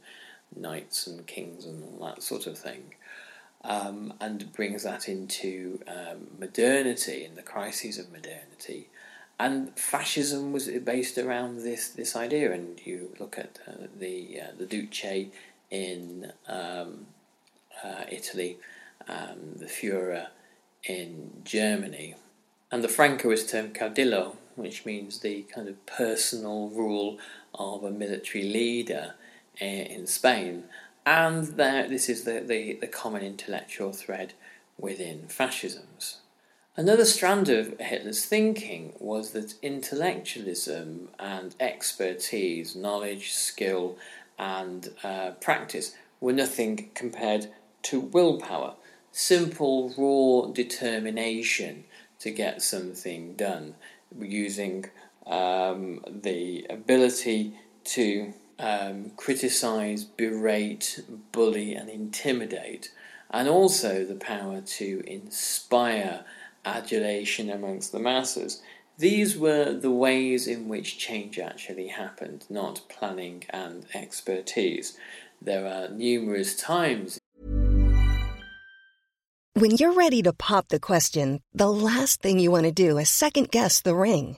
knights 0.56 1.08
and 1.08 1.26
kings 1.26 1.66
and 1.66 1.84
all 1.84 2.06
that 2.08 2.22
sort 2.22 2.46
of 2.46 2.58
thing, 2.58 2.94
um, 3.64 4.14
and 4.22 4.52
brings 4.54 4.84
that 4.84 5.10
into 5.10 5.82
um, 5.88 6.28
modernity 6.40 7.26
and 7.26 7.38
the 7.38 7.42
crises 7.42 7.98
of 7.98 8.12
modernity. 8.12 8.90
And 9.40 9.78
fascism 9.78 10.52
was 10.52 10.68
based 10.68 11.18
around 11.18 11.64
this 11.64 11.90
this 11.90 12.16
idea. 12.16 12.52
And 12.52 12.80
you 12.86 13.16
look 13.20 13.38
at 13.38 13.60
uh, 13.68 13.88
the 13.98 14.42
uh, 14.42 14.52
the 14.58 14.66
Duce 14.66 15.30
in 15.72 16.32
um, 16.48 17.08
uh, 17.84 18.04
Italy, 18.10 18.58
um, 19.08 19.56
the 19.56 19.66
Führer 19.66 20.28
in 20.84 21.42
Germany, 21.44 22.16
and 22.72 22.84
the 22.84 22.88
Francoist 22.90 23.50
term 23.50 23.70
caudillo, 23.70 24.36
which 24.56 24.86
means 24.86 25.20
the 25.20 25.44
kind 25.44 25.70
of 25.70 25.86
personal 25.86 26.70
rule 26.70 27.18
of 27.54 27.84
a 27.84 27.92
military 27.92 28.44
leader 28.44 29.16
in 29.60 30.08
Spain. 30.08 30.64
And 31.10 31.48
there, 31.58 31.88
this 31.88 32.08
is 32.08 32.24
the, 32.24 32.40
the, 32.40 32.74
the 32.74 32.86
common 32.86 33.24
intellectual 33.24 33.92
thread 33.92 34.34
within 34.78 35.28
fascisms. 35.28 36.18
Another 36.78 37.04
strand 37.04 37.50
of 37.50 37.80
Hitler's 37.80 38.26
thinking 38.26 38.94
was 39.00 39.32
that 39.32 39.56
intellectualism 39.64 41.10
and 41.18 41.56
expertise, 41.60 42.76
knowledge, 42.76 43.32
skill, 43.32 43.98
and 44.38 44.92
uh, 45.04 45.32
practice 45.42 45.96
were 46.22 46.32
nothing 46.32 46.92
compared 46.94 47.48
to 47.82 48.00
willpower, 48.00 48.76
simple, 49.12 49.92
raw 49.98 50.54
determination 50.54 51.86
to 52.20 52.30
get 52.30 52.62
something 52.62 53.34
done, 53.34 53.74
using 54.16 54.86
um, 55.26 56.06
the 56.08 56.68
ability 56.70 57.56
to 57.86 58.32
um, 58.60 59.12
criticize, 59.16 60.04
berate, 60.04 61.02
bully, 61.32 61.74
and 61.74 61.90
intimidate, 61.90 62.92
and 63.32 63.48
also 63.48 64.04
the 64.04 64.16
power 64.16 64.62
to 64.62 65.02
inspire 65.08 66.26
adulation 66.66 67.50
amongst 67.50 67.92
the 67.92 68.00
masses. 68.00 68.62
These 68.98 69.38
were 69.38 69.72
the 69.72 69.92
ways 69.92 70.46
in 70.46 70.68
which 70.68 70.98
change 70.98 71.40
actually 71.40 71.88
happened, 71.88 72.46
not 72.50 72.82
planning 72.90 73.46
and 73.50 73.86
expertise. 73.94 74.98
There 75.42 75.66
are 75.66 75.88
numerous 75.88 76.58
times. 76.58 77.18
When 79.54 79.72
you're 79.72 79.94
ready 79.94 80.22
to 80.24 80.34
pop 80.34 80.68
the 80.68 80.80
question, 80.80 81.42
the 81.54 81.72
last 81.72 82.22
thing 82.22 82.40
you 82.40 82.52
want 82.52 82.66
to 82.66 82.72
do 82.72 82.98
is 82.98 83.10
second 83.10 83.52
guess 83.52 83.82
the 83.82 83.96
ring. 83.96 84.38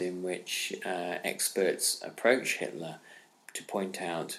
In 0.00 0.22
which 0.22 0.74
uh, 0.84 1.18
experts 1.24 2.00
approach 2.02 2.58
Hitler 2.58 2.96
to 3.54 3.64
point 3.64 4.00
out 4.00 4.38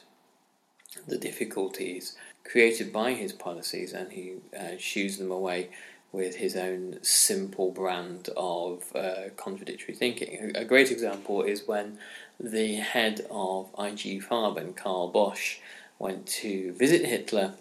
the 1.07 1.17
difficulties 1.17 2.15
created 2.43 2.91
by 2.91 3.13
his 3.13 3.31
policies 3.31 3.93
and 3.93 4.11
he 4.11 4.33
uh, 4.57 4.77
shoos 4.77 5.17
them 5.17 5.31
away 5.31 5.69
with 6.11 6.35
his 6.35 6.55
own 6.55 6.97
simple 7.01 7.71
brand 7.71 8.29
of 8.35 8.83
uh, 8.95 9.29
contradictory 9.37 9.93
thinking. 9.93 10.51
A 10.55 10.65
great 10.65 10.91
example 10.91 11.43
is 11.43 11.67
when 11.67 11.99
the 12.39 12.75
head 12.75 13.25
of 13.29 13.69
IG 13.77 14.21
Farben, 14.21 14.75
Karl 14.75 15.07
Bosch, 15.07 15.59
went 15.99 16.25
to 16.25 16.73
visit 16.73 17.05
Hitler 17.05 17.53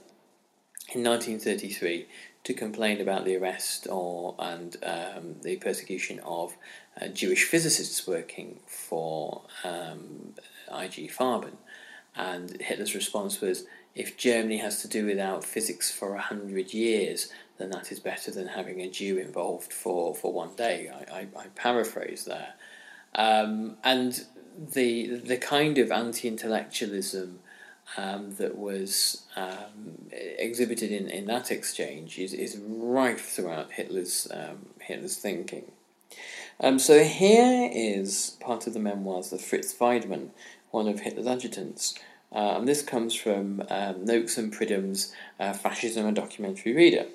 in 0.92 1.04
1933 1.04 2.06
to 2.44 2.54
complain 2.54 3.00
about 3.00 3.24
the 3.24 3.36
arrest 3.36 3.86
or 3.90 4.34
and 4.38 4.76
um, 4.82 5.36
the 5.42 5.56
persecution 5.56 6.20
of 6.20 6.56
uh, 7.00 7.08
Jewish 7.08 7.44
physicists 7.44 8.06
working 8.06 8.60
for 8.66 9.42
um, 9.64 10.34
IG 10.68 11.10
Farben. 11.10 11.56
And 12.16 12.60
Hitler's 12.60 12.94
response 12.94 13.40
was, 13.40 13.64
if 13.94 14.16
Germany 14.16 14.58
has 14.58 14.82
to 14.82 14.88
do 14.88 15.06
without 15.06 15.44
physics 15.44 15.90
for 15.90 16.14
a 16.14 16.20
hundred 16.20 16.72
years, 16.72 17.30
then 17.58 17.70
that 17.70 17.92
is 17.92 18.00
better 18.00 18.30
than 18.30 18.48
having 18.48 18.80
a 18.80 18.88
Jew 18.88 19.18
involved 19.18 19.72
for, 19.72 20.14
for 20.14 20.32
one 20.32 20.54
day. 20.56 20.88
I, 20.88 21.18
I, 21.18 21.28
I 21.38 21.46
paraphrase 21.54 22.24
there. 22.24 22.54
Um, 23.14 23.76
and 23.84 24.24
the 24.72 25.16
the 25.16 25.36
kind 25.36 25.78
of 25.78 25.90
anti-intellectualism 25.90 27.40
um, 27.96 28.34
that 28.36 28.56
was 28.56 29.22
um, 29.36 30.10
exhibited 30.10 30.90
in, 30.90 31.08
in 31.08 31.26
that 31.26 31.50
exchange 31.50 32.18
is, 32.18 32.32
is 32.32 32.58
rife 32.58 33.30
throughout 33.30 33.72
Hitler's 33.72 34.28
um, 34.32 34.66
Hitler's 34.80 35.16
thinking. 35.16 35.72
Um, 36.62 36.78
so 36.78 37.02
here 37.02 37.70
is 37.72 38.36
part 38.40 38.66
of 38.66 38.74
the 38.74 38.80
memoirs 38.80 39.32
of 39.32 39.40
Fritz 39.40 39.74
Wiedemann, 39.78 40.30
one 40.70 40.88
of 40.88 41.00
Hitler's 41.00 41.26
adjutants. 41.26 41.98
Uh, 42.32 42.56
and 42.58 42.68
this 42.68 42.82
comes 42.82 43.14
from 43.14 43.62
um, 43.70 44.04
Noakes 44.04 44.38
and 44.38 44.52
Pridham's 44.52 45.12
uh, 45.40 45.52
Fascism, 45.52 46.06
a 46.06 46.12
Documentary 46.12 46.74
Reader. 46.74 47.06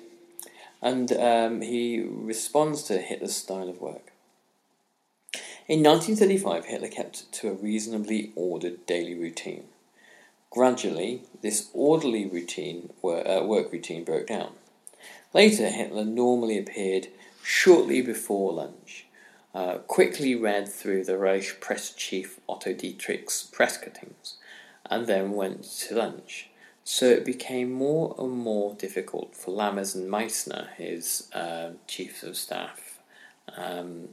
And 0.82 1.12
um, 1.12 1.62
he 1.62 2.00
responds 2.00 2.82
to 2.84 2.98
Hitler's 2.98 3.36
style 3.36 3.68
of 3.68 3.80
work. 3.80 4.12
In 5.68 5.82
1935, 5.82 6.66
Hitler 6.66 6.88
kept 6.88 7.32
to 7.32 7.48
a 7.48 7.54
reasonably 7.54 8.32
ordered 8.36 8.84
daily 8.86 9.14
routine. 9.14 9.64
Gradually, 10.56 11.20
this 11.42 11.68
orderly 11.74 12.26
routine 12.26 12.88
uh, 13.04 13.42
work 13.44 13.70
routine 13.70 14.04
broke 14.04 14.28
down. 14.28 14.52
Later, 15.34 15.68
Hitler 15.68 16.06
normally 16.06 16.56
appeared 16.56 17.08
shortly 17.42 18.00
before 18.00 18.54
lunch, 18.54 19.04
uh, 19.54 19.74
quickly 19.86 20.34
read 20.34 20.66
through 20.66 21.04
the 21.04 21.18
Reich 21.18 21.60
press 21.60 21.92
chief 21.92 22.40
Otto 22.48 22.72
Dietrich's 22.72 23.42
press 23.52 23.76
cuttings, 23.76 24.38
and 24.86 25.06
then 25.06 25.32
went 25.32 25.62
to 25.64 25.94
lunch. 25.94 26.48
So 26.84 27.04
it 27.04 27.26
became 27.26 27.70
more 27.70 28.14
and 28.18 28.32
more 28.32 28.72
difficult 28.76 29.36
for 29.36 29.54
Lammers 29.54 29.94
and 29.94 30.08
Meissner, 30.10 30.68
his 30.78 31.28
uh, 31.34 31.72
chiefs 31.86 32.22
of 32.22 32.34
staff, 32.34 32.98
um, 33.54 34.08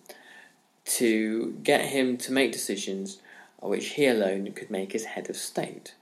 to 0.88 1.58
get 1.64 1.86
him 1.86 2.18
to 2.18 2.34
make 2.34 2.52
decisions 2.52 3.22
which 3.62 3.92
he 3.92 4.08
alone 4.08 4.52
could 4.52 4.70
make 4.70 4.94
as 4.94 5.06
head 5.06 5.30
of 5.30 5.38
state. 5.38 5.94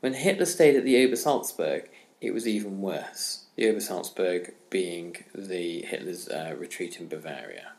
When 0.00 0.14
Hitler 0.14 0.44
stayed 0.44 0.76
at 0.76 0.84
the 0.84 0.96
Obersalzberg, 0.96 1.88
it 2.20 2.32
was 2.32 2.46
even 2.46 2.80
worse. 2.80 3.44
The 3.56 3.64
Obersalzberg 3.64 4.52
being 4.70 5.24
the 5.34 5.82
Hitler's 5.82 6.28
uh, 6.28 6.54
retreat 6.58 7.00
in 7.00 7.08
Bavaria. 7.08 7.72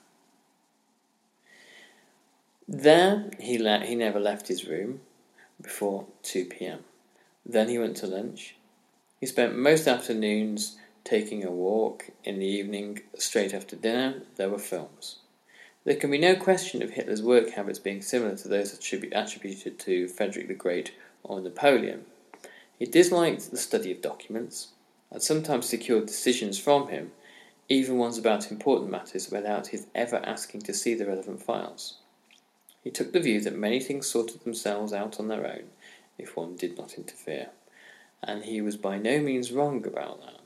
There, 2.68 3.30
he, 3.40 3.58
le- 3.58 3.86
he 3.86 3.96
never 3.96 4.20
left 4.20 4.48
his 4.48 4.68
room 4.68 5.02
before 5.62 6.08
2 6.24 6.46
pm. 6.46 6.80
Then 7.46 7.70
he 7.70 7.78
went 7.78 7.98
to 7.98 8.08
lunch. 8.08 8.56
He 9.20 9.26
spent 9.26 9.58
most 9.58 9.88
afternoons 9.88 10.78
taking 11.04 11.46
a 11.46 11.52
walk. 11.52 12.10
In 12.24 12.40
the 12.40 12.46
evening, 12.46 13.02
straight 13.18 13.54
after 13.54 13.76
dinner, 13.76 14.24
there 14.36 14.50
were 14.50 14.60
films. 14.60 15.20
There 15.86 15.96
can 15.96 16.12
be 16.12 16.18
no 16.18 16.36
question 16.36 16.84
of 16.84 16.92
Hitler's 16.92 17.22
work 17.22 17.52
habits 17.52 17.80
being 17.80 18.02
similar 18.02 18.36
to 18.36 18.48
those 18.50 18.74
attributed 18.74 19.80
to 19.80 20.08
Frederick 20.10 20.50
the 20.50 20.54
Great 20.54 20.92
or 21.28 21.42
Napoleon. 21.42 22.06
He 22.80 22.86
disliked 22.86 23.52
the 23.52 23.58
study 23.58 23.92
of 23.92 24.02
documents, 24.02 24.70
and 25.12 25.22
sometimes 25.22 25.68
secured 25.68 26.06
decisions 26.06 26.60
from 26.60 26.88
him, 26.88 27.12
even 27.70 27.98
ones 27.98 28.18
about 28.18 28.52
important 28.52 28.92
matters, 28.92 29.30
without 29.30 29.68
his 29.68 29.88
ever 29.94 30.18
asking 30.24 30.62
to 30.62 30.74
see 30.74 30.94
the 30.94 31.06
relevant 31.06 31.44
files. 31.44 31.98
He 32.84 32.92
took 32.92 33.12
the 33.12 33.20
view 33.20 33.42
that 33.42 33.58
many 33.58 33.80
things 33.80 34.08
sorted 34.08 34.42
themselves 34.42 34.94
out 34.94 35.20
on 35.20 35.28
their 35.28 35.46
own 35.46 35.70
if 36.18 36.36
one 36.36 36.56
did 36.56 36.78
not 36.78 36.98
interfere, 36.98 37.50
and 38.24 38.46
he 38.46 38.62
was 38.62 38.78
by 38.78 38.98
no 38.98 39.20
means 39.20 39.52
wrong 39.52 39.86
about 39.86 40.22
that. 40.22 40.40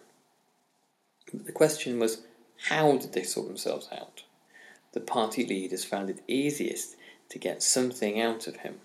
But 1.32 1.46
the 1.46 1.52
question 1.52 2.00
was, 2.00 2.24
how 2.70 2.98
did 2.98 3.13
they 3.13 3.24
sort 3.24 3.48
themselves 3.48 3.88
out? 3.91 4.24
the 4.94 5.00
party 5.00 5.46
leaders 5.46 5.86
found 5.86 6.10
it 6.10 6.22
easiest 6.28 6.96
to 7.30 7.39
get 7.39 7.63
something 7.63 8.20
out 8.20 8.48
of 8.48 8.58
him. 8.58 8.80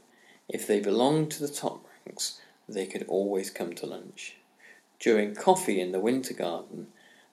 If 0.48 0.66
they 0.66 0.80
belonged 0.80 1.32
to 1.32 1.40
the 1.40 1.52
top 1.52 1.84
they 2.68 2.86
could 2.86 3.04
always 3.08 3.50
come 3.50 3.74
to 3.74 3.86
lunch. 3.86 4.36
During 4.98 5.34
coffee 5.34 5.80
in 5.80 5.92
the 5.92 6.00
Winter 6.00 6.34
Garden, 6.34 6.88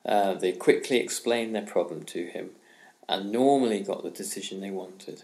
uh, 0.05 0.33
they 0.33 0.51
quickly 0.51 0.97
explained 0.97 1.55
their 1.55 1.65
problem 1.65 2.03
to 2.03 2.25
him 2.25 2.51
and 3.07 3.31
normally 3.31 3.79
got 3.79 4.03
the 4.03 4.09
decision 4.09 4.59
they 4.59 4.71
wanted. 4.71 5.23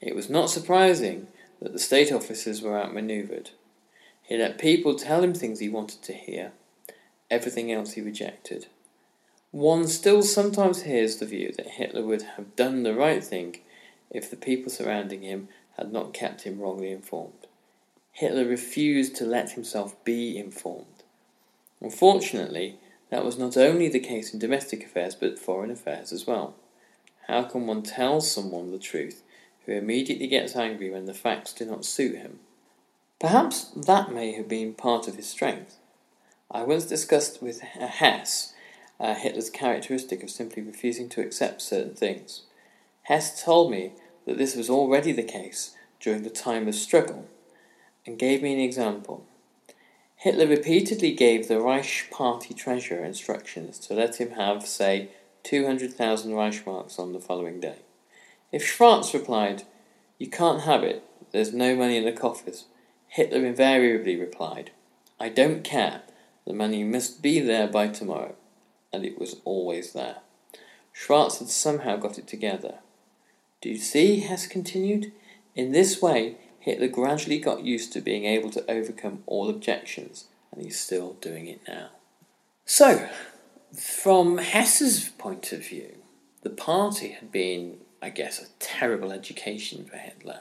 It 0.00 0.14
was 0.14 0.28
not 0.28 0.50
surprising 0.50 1.28
that 1.60 1.72
the 1.72 1.78
state 1.78 2.12
officers 2.12 2.62
were 2.62 2.78
outmaneuvered. 2.78 3.50
He 4.22 4.36
let 4.36 4.58
people 4.58 4.96
tell 4.96 5.22
him 5.22 5.34
things 5.34 5.60
he 5.60 5.68
wanted 5.68 6.02
to 6.02 6.12
hear, 6.12 6.52
everything 7.30 7.72
else 7.72 7.92
he 7.92 8.00
rejected. 8.00 8.66
One 9.52 9.86
still 9.86 10.22
sometimes 10.22 10.82
hears 10.82 11.16
the 11.16 11.26
view 11.26 11.52
that 11.56 11.66
Hitler 11.66 12.02
would 12.02 12.22
have 12.22 12.56
done 12.56 12.82
the 12.82 12.94
right 12.94 13.24
thing 13.24 13.60
if 14.10 14.30
the 14.30 14.36
people 14.36 14.70
surrounding 14.70 15.22
him 15.22 15.48
had 15.76 15.92
not 15.92 16.12
kept 16.12 16.42
him 16.42 16.58
wrongly 16.58 16.90
informed. 16.90 17.45
Hitler 18.16 18.46
refused 18.46 19.14
to 19.16 19.26
let 19.26 19.50
himself 19.50 20.02
be 20.02 20.38
informed. 20.38 21.02
Unfortunately, 21.82 22.78
that 23.10 23.22
was 23.22 23.36
not 23.36 23.58
only 23.58 23.90
the 23.90 24.00
case 24.00 24.32
in 24.32 24.38
domestic 24.38 24.84
affairs 24.84 25.14
but 25.14 25.38
foreign 25.38 25.70
affairs 25.70 26.12
as 26.12 26.26
well. 26.26 26.54
How 27.26 27.42
can 27.42 27.66
one 27.66 27.82
tell 27.82 28.22
someone 28.22 28.72
the 28.72 28.78
truth 28.78 29.22
who 29.66 29.72
immediately 29.72 30.28
gets 30.28 30.56
angry 30.56 30.88
when 30.88 31.04
the 31.04 31.12
facts 31.12 31.52
do 31.52 31.66
not 31.66 31.84
suit 31.84 32.16
him? 32.16 32.38
Perhaps 33.20 33.64
that 33.76 34.10
may 34.10 34.32
have 34.32 34.48
been 34.48 34.72
part 34.72 35.06
of 35.08 35.16
his 35.16 35.28
strength. 35.28 35.76
I 36.50 36.62
once 36.62 36.86
discussed 36.86 37.42
with 37.42 37.60
Hess 37.60 38.54
uh, 38.98 39.14
Hitler's 39.14 39.50
characteristic 39.50 40.22
of 40.22 40.30
simply 40.30 40.62
refusing 40.62 41.10
to 41.10 41.20
accept 41.20 41.60
certain 41.60 41.94
things. 41.94 42.44
Hess 43.02 43.44
told 43.44 43.70
me 43.70 43.92
that 44.24 44.38
this 44.38 44.56
was 44.56 44.70
already 44.70 45.12
the 45.12 45.22
case 45.22 45.76
during 46.00 46.22
the 46.22 46.30
time 46.30 46.66
of 46.66 46.74
struggle 46.74 47.28
and 48.06 48.18
gave 48.18 48.42
me 48.42 48.52
an 48.52 48.60
example. 48.60 49.26
Hitler 50.16 50.46
repeatedly 50.46 51.12
gave 51.12 51.48
the 51.48 51.60
Reich 51.60 52.08
Party 52.10 52.54
treasurer 52.54 53.04
instructions 53.04 53.78
to 53.80 53.94
let 53.94 54.20
him 54.20 54.30
have, 54.32 54.66
say, 54.66 55.10
200,000 55.42 56.32
Reichsmarks 56.32 56.98
on 56.98 57.12
the 57.12 57.20
following 57.20 57.60
day. 57.60 57.78
If 58.52 58.64
Schwarz 58.64 59.12
replied, 59.12 59.64
You 60.18 60.28
can't 60.28 60.62
have 60.62 60.82
it, 60.82 61.04
there's 61.32 61.52
no 61.52 61.76
money 61.76 61.96
in 61.96 62.04
the 62.04 62.12
coffers, 62.12 62.64
Hitler 63.08 63.44
invariably 63.44 64.16
replied, 64.16 64.70
I 65.20 65.28
don't 65.28 65.64
care, 65.64 66.02
the 66.46 66.52
money 66.52 66.84
must 66.84 67.22
be 67.22 67.40
there 67.40 67.66
by 67.66 67.88
tomorrow 67.88 68.34
and 68.92 69.04
it 69.04 69.18
was 69.18 69.36
always 69.44 69.92
there. 69.92 70.16
Schwarz 70.92 71.38
had 71.38 71.48
somehow 71.48 71.96
got 71.96 72.18
it 72.18 72.26
together. 72.26 72.76
Do 73.60 73.68
you 73.68 73.76
see? 73.76 74.20
Hess 74.20 74.46
continued. 74.46 75.12
In 75.54 75.72
this 75.72 76.00
way, 76.00 76.36
Hitler 76.66 76.88
gradually 76.88 77.38
got 77.38 77.64
used 77.64 77.92
to 77.92 78.00
being 78.00 78.24
able 78.24 78.50
to 78.50 78.68
overcome 78.68 79.22
all 79.26 79.48
objections, 79.48 80.24
and 80.50 80.64
he's 80.64 80.80
still 80.80 81.12
doing 81.20 81.46
it 81.46 81.60
now. 81.68 81.90
So, 82.64 83.08
from 83.72 84.38
Hess's 84.38 85.10
point 85.10 85.52
of 85.52 85.64
view, 85.64 85.98
the 86.42 86.50
party 86.50 87.10
had 87.10 87.30
been, 87.30 87.76
I 88.02 88.10
guess, 88.10 88.42
a 88.42 88.48
terrible 88.58 89.12
education 89.12 89.84
for 89.84 89.96
Hitler. 89.96 90.40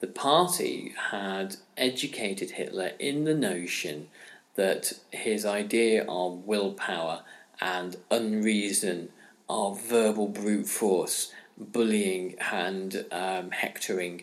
The 0.00 0.08
party 0.08 0.94
had 1.12 1.54
educated 1.76 2.50
Hitler 2.50 2.90
in 2.98 3.22
the 3.22 3.34
notion 3.34 4.08
that 4.56 4.94
his 5.12 5.46
idea 5.46 6.04
of 6.08 6.44
willpower 6.44 7.22
and 7.60 7.98
unreason 8.10 9.10
are 9.48 9.76
verbal 9.76 10.26
brute 10.26 10.66
force, 10.66 11.30
bullying 11.56 12.34
and 12.50 13.06
um, 13.12 13.52
hectoring 13.52 14.22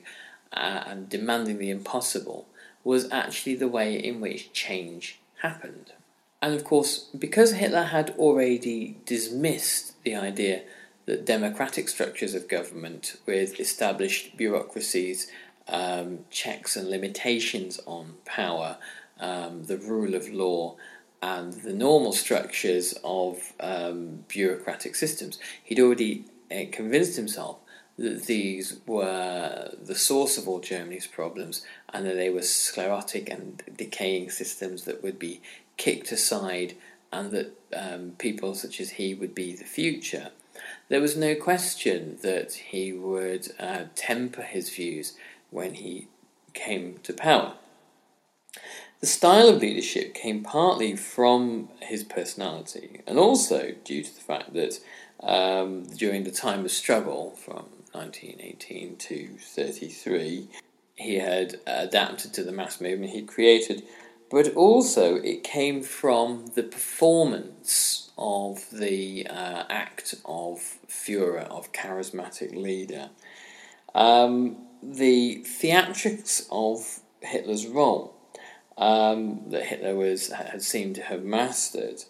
uh, 0.54 0.84
and 0.88 1.10
demanding 1.10 1.58
the 1.58 1.70
impossible 1.70 2.48
was 2.84 3.10
actually 3.12 3.56
the 3.56 3.68
way 3.68 3.96
in 3.96 4.20
which 4.22 4.54
change 4.54 5.20
happened. 5.42 5.94
And 6.42 6.54
of 6.54 6.64
course, 6.64 7.08
because 7.18 7.54
Hitler 7.54 7.84
had 7.84 8.14
already 8.18 8.98
dismissed 9.06 10.02
the 10.04 10.16
idea 10.16 10.64
that 11.06 11.26
democratic 11.26 11.90
structures 11.90 12.34
of 12.34 12.48
government 12.48 13.18
with 13.26 13.60
established 13.60 14.36
bureaucracies, 14.38 15.32
um, 15.68 16.20
checks 16.30 16.76
and 16.76 16.90
limitations 16.90 17.80
on 17.86 18.16
power, 18.26 18.78
um, 19.20 19.64
the 19.66 19.78
rule 19.78 20.16
of 20.16 20.30
law, 20.30 20.76
and 21.22 21.54
the 21.54 21.74
normal 21.74 22.12
structures 22.12 22.94
of 23.04 23.54
um, 23.62 24.26
bureaucratic 24.28 24.96
systems, 24.96 25.40
he'd 25.64 25.80
already 25.80 26.26
uh, 26.52 26.64
convinced 26.72 27.16
himself 27.16 27.58
that 27.98 28.26
these 28.26 28.80
were 28.88 29.72
the 29.82 29.96
source 29.96 30.38
of 30.38 30.48
all 30.48 30.60
Germany's 30.60 31.08
problems 31.08 31.64
and 31.94 32.06
that 32.06 32.16
they 32.16 32.30
were 32.30 32.42
sclerotic 32.42 33.30
and 33.30 33.62
decaying 33.78 34.32
systems 34.32 34.86
that 34.86 35.04
would 35.04 35.20
be 35.20 35.42
kicked 35.78 36.12
aside 36.12 36.76
and 37.12 37.32
that 37.32 37.52
um, 37.76 38.14
people 38.18 38.56
such 38.56 38.82
as 38.82 38.92
he 38.92 39.14
would 39.14 39.36
be 39.36 39.56
the 39.56 39.64
future. 39.64 40.32
There 40.90 41.02
was 41.02 41.16
no 41.16 41.36
question 41.36 42.18
that 42.22 42.54
he 42.54 42.92
would 42.94 43.52
uh, 43.60 43.86
temper 43.96 44.42
his 44.42 44.70
views 44.70 45.14
when 45.52 45.76
he 45.76 46.08
came 46.54 47.00
to 47.04 47.14
power. 47.14 47.54
The 49.00 49.08
style 49.08 49.50
of 49.50 49.62
leadership 49.62 50.14
came 50.14 50.44
partly 50.44 50.96
from 50.96 51.70
his 51.82 52.04
personality 52.04 53.02
and 53.06 53.20
also 53.20 53.74
due 53.84 54.04
to 54.04 54.16
the 54.16 54.22
fact 54.22 54.54
that 54.54 54.80
um, 55.20 55.84
during 55.84 56.24
the 56.24 56.32
time 56.32 56.64
of 56.66 56.72
struggle 56.72 57.32
from 57.32 57.66
1918 57.94 58.98
to 58.98 59.38
33, 59.40 60.48
he 60.96 61.16
had 61.16 61.60
adapted 61.66 62.34
to 62.34 62.44
the 62.44 62.52
mass 62.52 62.80
movement 62.80 63.12
he 63.12 63.22
created, 63.24 63.84
but 64.30 64.54
also 64.56 65.16
it 65.16 65.44
came 65.44 65.82
from 65.82 66.48
the 66.56 66.64
performance 66.64 68.12
of 68.18 68.66
the 68.72 69.28
uh, 69.28 69.64
act 69.70 70.16
of 70.26 70.78
Führer, 70.88 71.48
of 71.48 71.72
charismatic 71.72 72.56
leader. 72.56 73.10
Um, 73.96 74.58
the 74.82 75.44
theatrics 75.46 76.48
of 76.52 77.00
Hitler's 77.22 77.68
role 77.68 78.16
um, 78.78 79.50
that 79.50 79.66
Hitler 79.66 79.96
was 79.96 80.32
had 80.32 80.62
seemed 80.62 80.96
to 80.96 81.04
have 81.04 81.24
mastered 81.24 82.04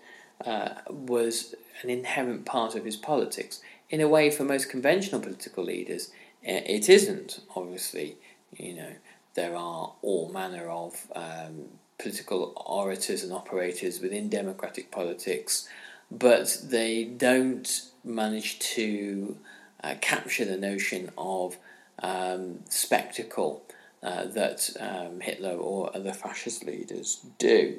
uh, 0.45 0.69
was 0.89 1.55
an 1.81 1.89
inherent 1.89 2.45
part 2.45 2.75
of 2.75 2.85
his 2.85 2.95
politics. 2.95 3.61
In 3.93 4.01
a 4.01 4.07
way, 4.07 4.31
for 4.31 4.43
most 4.43 4.71
conventional 4.71 5.21
political 5.21 5.63
leaders, 5.63 6.09
it 6.41 6.89
isn't. 6.89 7.41
Obviously, 7.55 8.17
you 8.51 8.73
know 8.73 8.93
there 9.35 9.55
are 9.55 9.93
all 10.01 10.31
manner 10.33 10.67
of 10.67 11.11
um, 11.15 11.65
political 11.99 12.53
orators 12.65 13.21
and 13.21 13.31
operators 13.31 14.01
within 14.01 14.29
democratic 14.29 14.89
politics, 14.89 15.69
but 16.09 16.57
they 16.63 17.03
don't 17.03 17.83
manage 18.03 18.57
to 18.77 19.37
uh, 19.83 19.93
capture 20.01 20.45
the 20.45 20.57
notion 20.57 21.11
of 21.15 21.57
um, 22.01 22.61
spectacle 22.69 23.61
uh, 24.01 24.25
that 24.25 24.71
um, 24.79 25.19
Hitler 25.19 25.55
or 25.55 25.95
other 25.95 26.13
fascist 26.13 26.65
leaders 26.65 27.23
do. 27.37 27.77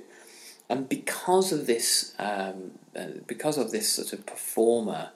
And 0.71 0.89
because 0.89 1.51
of 1.51 1.67
this, 1.67 2.15
um, 2.21 2.71
uh, 2.95 3.07
because 3.27 3.59
of 3.59 3.73
this 3.73 3.89
sort 3.89 4.13
of 4.13 4.25
performer 4.27 5.11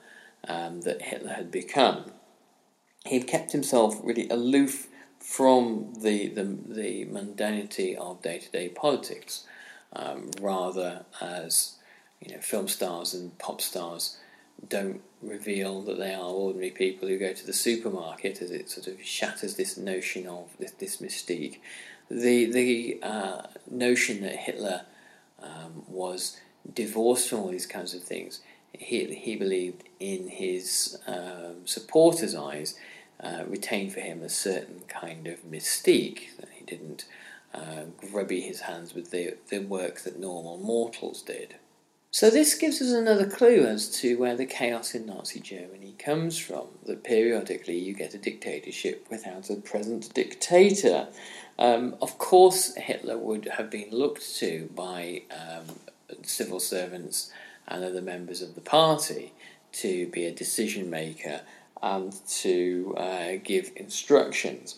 um, 0.49 0.81
that 0.83 1.03
Hitler 1.03 1.33
had 1.33 1.51
become, 1.51 2.13
he 3.05 3.21
kept 3.21 3.53
himself 3.53 4.01
really 4.03 4.29
aloof 4.29 4.89
from 5.21 5.95
the 6.01 6.29
the, 6.29 6.45
the 6.45 7.07
mundanity 7.07 7.97
of 7.97 8.23
day 8.23 8.39
to 8.39 8.51
day 8.51 8.69
politics, 8.69 9.45
um, 9.93 10.31
rather 10.41 11.05
as 11.21 11.77
you 12.21 12.35
know 12.35 12.41
film 12.41 12.69
stars 12.69 13.15
and 13.15 13.39
pop 13.39 13.61
stars 13.61 14.19
don't 14.67 15.03
reveal 15.23 15.83
that 15.83 15.99
they 15.99 16.15
are 16.15 16.31
ordinary 16.31 16.71
people 16.71 17.09
who 17.09 17.19
go 17.19 17.33
to 17.33 17.47
the 17.47 17.53
supermarket, 17.53 18.43
as 18.43 18.51
it 18.51 18.69
sort 18.69 18.87
of 18.87 19.03
shatters 19.03 19.55
this 19.55 19.77
notion 19.77 20.27
of 20.27 20.49
this, 20.59 20.73
this 20.73 20.97
mystique. 20.99 21.59
The 22.11 22.47
the 22.47 22.99
uh, 23.03 23.43
notion 23.71 24.23
that 24.23 24.37
Hitler 24.37 24.83
um, 25.43 25.85
was 25.87 26.39
divorced 26.73 27.29
from 27.29 27.41
all 27.41 27.49
these 27.49 27.67
kinds 27.67 27.95
of 27.95 28.03
things. 28.03 28.41
He, 28.73 29.15
he 29.15 29.37
believed 29.37 29.85
in 29.99 30.29
his 30.29 30.99
um, 31.07 31.67
supporters' 31.67 32.35
eyes 32.35 32.77
uh, 33.21 33.45
retained 33.47 33.93
for 33.93 34.01
him 34.01 34.23
a 34.23 34.29
certain 34.29 34.83
kind 34.89 35.27
of 35.27 35.45
mystique 35.45 36.37
that 36.39 36.49
he 36.53 36.65
didn't 36.65 37.05
uh, 37.55 37.85
grubby 38.11 38.41
his 38.41 38.61
hands 38.61 38.95
with 38.95 39.11
the, 39.11 39.35
the 39.49 39.59
work 39.59 40.01
that 40.01 40.19
normal 40.19 40.59
mortals 40.59 41.23
did. 41.23 41.57
So 42.11 42.31
this 42.31 42.55
gives 42.55 42.81
us 42.81 42.93
another 42.93 43.29
clue 43.29 43.67
as 43.67 43.91
to 44.01 44.19
where 44.19 44.35
the 44.35 44.47
chaos 44.47 44.95
in 44.95 45.07
Nazi 45.07 45.41
Germany 45.41 45.95
comes 45.99 46.39
from. 46.39 46.67
That 46.87 47.05
periodically 47.05 47.79
you 47.79 47.93
get 47.95 48.15
a 48.15 48.19
dictatorship 48.19 49.07
without 49.11 49.51
a 49.51 49.57
present 49.57 50.13
dictator. 50.15 51.09
Um, 51.59 51.97
of 52.01 52.17
course, 52.19 52.75
Hitler 52.77 53.19
would 53.19 53.47
have 53.47 53.71
been 53.71 53.91
looked 53.91 54.37
to 54.37 54.71
by 54.75 55.23
um, 55.31 55.67
civil 56.23 56.61
servants 56.61 57.31
and 57.69 57.85
other 57.85 58.03
members 58.03 58.43
of 58.43 58.55
the 58.55 58.61
party 58.61 59.33
to 59.71 60.07
be 60.09 60.25
a 60.25 60.33
decision 60.33 60.91
maker 60.91 61.43
and 61.83 62.13
to 62.27 62.95
uh, 62.97 63.33
give 63.45 63.71
instructions. 63.77 64.77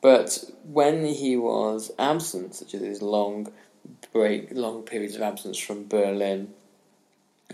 But 0.00 0.44
when 0.64 1.04
he 1.06 1.36
was 1.36 1.90
absent, 1.98 2.54
such 2.54 2.74
as 2.74 2.82
his 2.82 3.02
long 3.02 3.52
break, 4.12 4.48
long 4.52 4.82
periods 4.82 5.16
of 5.16 5.22
absence 5.22 5.58
from 5.58 5.88
Berlin, 5.88 6.54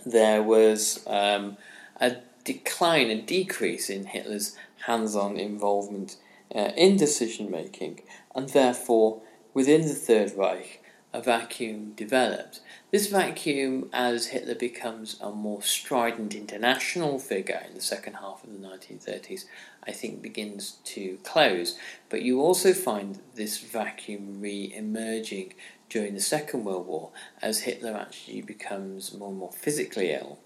there 0.05 0.43
was 0.43 1.03
um, 1.07 1.57
a 2.01 2.17
decline, 2.45 3.11
a 3.11 3.23
decrease 3.23 3.89
in 3.89 4.05
Hitler's 4.07 4.57
hands-on 4.87 5.39
involvement 5.39 6.17
uh, 6.55 6.73
in 6.77 6.97
decision 6.97 7.51
making, 7.51 8.03
and 8.35 8.51
therefore 8.51 9.23
within 9.55 9.83
the 9.83 9.95
Third 9.95 10.33
Reich, 10.37 10.84
a 11.15 11.23
vacuum 11.23 11.93
developed. 11.93 12.59
This 12.91 13.07
vacuum, 13.07 13.89
as 13.93 14.27
Hitler 14.27 14.57
becomes 14.57 15.17
a 15.21 15.31
more 15.31 15.63
strident 15.63 16.35
international 16.35 17.21
figure 17.21 17.63
in 17.69 17.75
the 17.75 17.81
second 17.81 18.15
half 18.15 18.43
of 18.43 18.53
the 18.53 18.59
1930s, 18.59 19.45
I 19.87 19.93
think 19.93 20.21
begins 20.21 20.79
to 20.87 21.19
close. 21.23 21.79
But 22.09 22.23
you 22.23 22.41
also 22.41 22.73
find 22.73 23.21
this 23.37 23.59
vacuum 23.59 24.41
re 24.41 24.73
emerging 24.75 25.55
during 25.89 26.15
the 26.15 26.21
Second 26.21 26.65
World 26.65 26.89
War 26.89 27.11
as 27.41 27.61
Hitler 27.61 27.97
actually 27.97 28.43
becomes 28.43 29.15
more 29.15 29.29
and 29.29 29.39
more 29.39 29.53
physically 29.53 30.11
ill, 30.11 30.41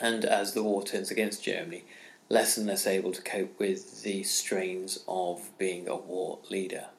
and 0.00 0.24
as 0.24 0.52
the 0.52 0.62
war 0.62 0.84
turns 0.84 1.10
against 1.10 1.42
Germany, 1.42 1.82
less 2.28 2.56
and 2.56 2.68
less 2.68 2.86
able 2.86 3.10
to 3.10 3.22
cope 3.22 3.58
with 3.58 4.04
the 4.04 4.22
strains 4.22 5.02
of 5.08 5.50
being 5.58 5.88
a 5.88 5.96
war 5.96 6.38
leader. 6.48 6.90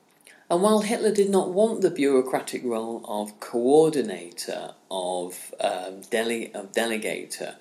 And 0.50 0.62
while 0.62 0.82
Hitler 0.82 1.12
did 1.12 1.30
not 1.30 1.54
want 1.54 1.82
the 1.82 1.90
bureaucratic 1.90 2.64
role 2.64 3.04
of 3.08 3.40
coordinator, 3.40 4.76
of, 4.92 5.54
um, 5.60 6.02
dele- 6.02 6.52
of 6.54 6.72
delegator, 6.72 7.56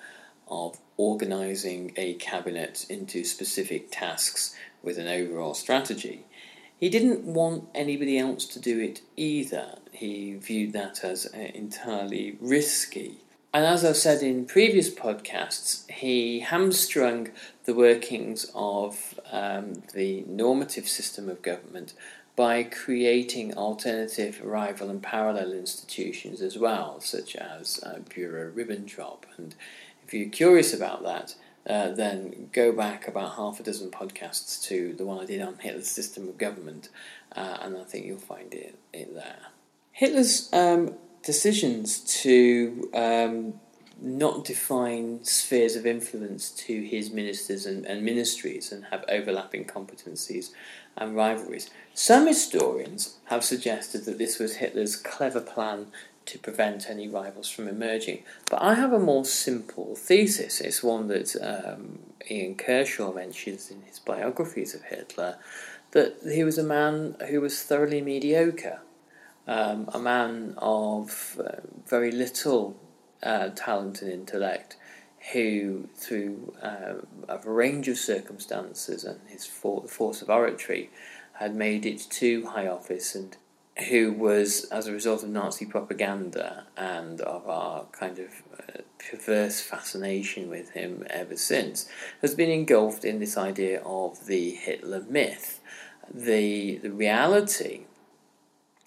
of 0.47 0.77
organising 0.97 1.93
a 1.95 2.13
cabinet 2.13 2.85
into 2.87 3.23
specific 3.23 3.87
tasks 3.89 4.55
with 4.83 4.99
an 4.99 5.07
overall 5.07 5.55
strategy, 5.55 6.25
he 6.77 6.89
didn't 6.89 7.21
want 7.21 7.67
anybody 7.73 8.19
else 8.19 8.45
to 8.45 8.59
do 8.59 8.79
it 8.79 9.01
either. 9.15 9.79
He 9.91 10.35
viewed 10.35 10.73
that 10.73 11.03
as 11.03 11.25
uh, 11.33 11.37
entirely 11.55 12.37
risky. 12.39 13.21
And 13.51 13.65
as 13.65 13.85
I've 13.85 13.95
said 13.95 14.21
in 14.21 14.45
previous 14.45 14.93
podcasts, 14.93 15.89
he 15.89 16.41
hamstrung 16.41 17.29
the 17.63 17.73
workings 17.73 18.51
of 18.53 19.19
um, 19.31 19.81
the 19.93 20.25
normative 20.27 20.87
system 20.87 21.29
of 21.29 21.41
government 21.41 21.93
by 22.35 22.63
creating 22.63 23.55
alternative 23.55 24.41
rival 24.43 24.89
and 24.89 25.01
parallel 25.01 25.53
institutions 25.53 26.41
as 26.41 26.57
well, 26.57 26.99
such 26.99 27.35
as 27.35 27.79
uh, 27.83 27.99
Bureau 28.09 28.51
Ribbentrop. 28.51 29.19
And 29.37 29.55
if 30.05 30.13
you're 30.13 30.29
curious 30.29 30.73
about 30.73 31.03
that, 31.03 31.35
uh, 31.67 31.91
then 31.91 32.49
go 32.51 32.71
back 32.71 33.07
about 33.07 33.35
half 33.35 33.59
a 33.59 33.63
dozen 33.63 33.89
podcasts 33.89 34.61
to 34.63 34.93
the 34.93 35.05
one 35.05 35.19
I 35.19 35.25
did 35.25 35.41
on 35.41 35.57
Hitler's 35.57 35.87
system 35.87 36.27
of 36.27 36.37
government, 36.37 36.89
uh, 37.35 37.57
and 37.61 37.77
I 37.77 37.83
think 37.83 38.05
you'll 38.05 38.17
find 38.19 38.53
it, 38.53 38.77
it 38.93 39.13
there. 39.13 39.47
Hitler's 39.91 40.49
um, 40.53 40.93
decisions 41.23 41.99
to 42.21 42.89
um, 42.93 43.53
not 43.99 44.43
define 44.43 45.23
spheres 45.23 45.75
of 45.75 45.85
influence 45.85 46.51
to 46.51 46.83
his 46.83 47.11
ministers 47.11 47.65
and, 47.65 47.85
and 47.85 48.03
ministries 48.03 48.71
and 48.71 48.85
have 48.91 49.05
overlapping 49.07 49.65
competencies 49.65 50.51
and 50.97 51.15
rivalries. 51.15 51.69
Some 51.93 52.27
historians 52.27 53.17
have 53.25 53.43
suggested 53.43 54.05
that 54.05 54.17
this 54.17 54.39
was 54.39 54.57
Hitler's 54.57 54.95
clever 54.95 55.41
plan 55.41 55.87
to 56.25 56.39
prevent 56.39 56.89
any 56.89 57.07
rivals 57.07 57.49
from 57.49 57.67
emerging. 57.67 58.23
But 58.49 58.61
I 58.61 58.73
have 58.75 58.93
a 58.93 58.99
more 58.99 59.25
simple 59.25 59.95
thesis. 59.95 60.59
It's 60.59 60.83
one 60.83 61.07
that 61.07 61.35
um, 61.41 61.99
Ian 62.29 62.55
Kershaw 62.55 63.13
mentions 63.13 63.69
in 63.69 63.81
his 63.83 63.99
biographies 63.99 64.73
of 64.73 64.83
Hitler 64.83 65.37
that 65.91 66.17
he 66.29 66.43
was 66.43 66.57
a 66.57 66.63
man 66.63 67.15
who 67.29 67.41
was 67.41 67.61
thoroughly 67.61 68.01
mediocre, 68.01 68.79
um, 69.47 69.89
a 69.93 69.99
man 69.99 70.55
of 70.57 71.39
uh, 71.39 71.61
very 71.87 72.11
little 72.11 72.75
uh, 73.23 73.49
talent 73.49 74.01
and 74.01 74.11
intellect, 74.11 74.75
who, 75.33 75.89
through 75.95 76.53
uh, 76.61 76.95
a 77.27 77.37
range 77.49 77.87
of 77.87 77.97
circumstances 77.97 79.03
and 79.03 79.19
his 79.27 79.45
for- 79.45 79.87
force 79.87 80.21
of 80.21 80.29
oratory, 80.29 80.89
had 81.33 81.55
made 81.55 81.85
it 81.85 81.99
to 82.09 82.45
high 82.47 82.67
office 82.67 83.15
and 83.15 83.35
who 83.89 84.13
was, 84.13 84.65
as 84.65 84.87
a 84.87 84.93
result 84.93 85.23
of 85.23 85.29
Nazi 85.29 85.65
propaganda 85.65 86.65
and 86.77 87.19
of 87.21 87.49
our 87.49 87.85
kind 87.91 88.19
of 88.19 88.29
uh, 88.57 88.81
perverse 88.99 89.59
fascination 89.59 90.49
with 90.49 90.71
him 90.71 91.05
ever 91.09 91.35
since, 91.35 91.89
has 92.21 92.35
been 92.35 92.49
engulfed 92.49 93.03
in 93.03 93.19
this 93.19 93.37
idea 93.37 93.81
of 93.81 94.27
the 94.27 94.51
Hitler 94.51 95.03
myth. 95.09 95.59
The, 96.13 96.77
the 96.77 96.91
reality, 96.91 97.81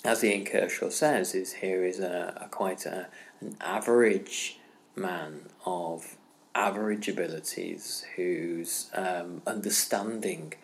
as 0.05 0.25
Ian 0.25 0.47
Kershaw 0.47 0.89
says, 0.89 1.35
is 1.35 1.55
here 1.55 1.85
is 1.85 1.99
a, 1.99 2.41
a 2.41 2.49
quite 2.49 2.87
a, 2.87 3.09
an 3.41 3.57
average 3.61 4.59
man 4.97 5.43
of 5.67 6.17
average 6.59 7.07
abilities 7.09 8.05
whose 8.17 8.91
um, 8.95 9.41
understanding 9.47 10.55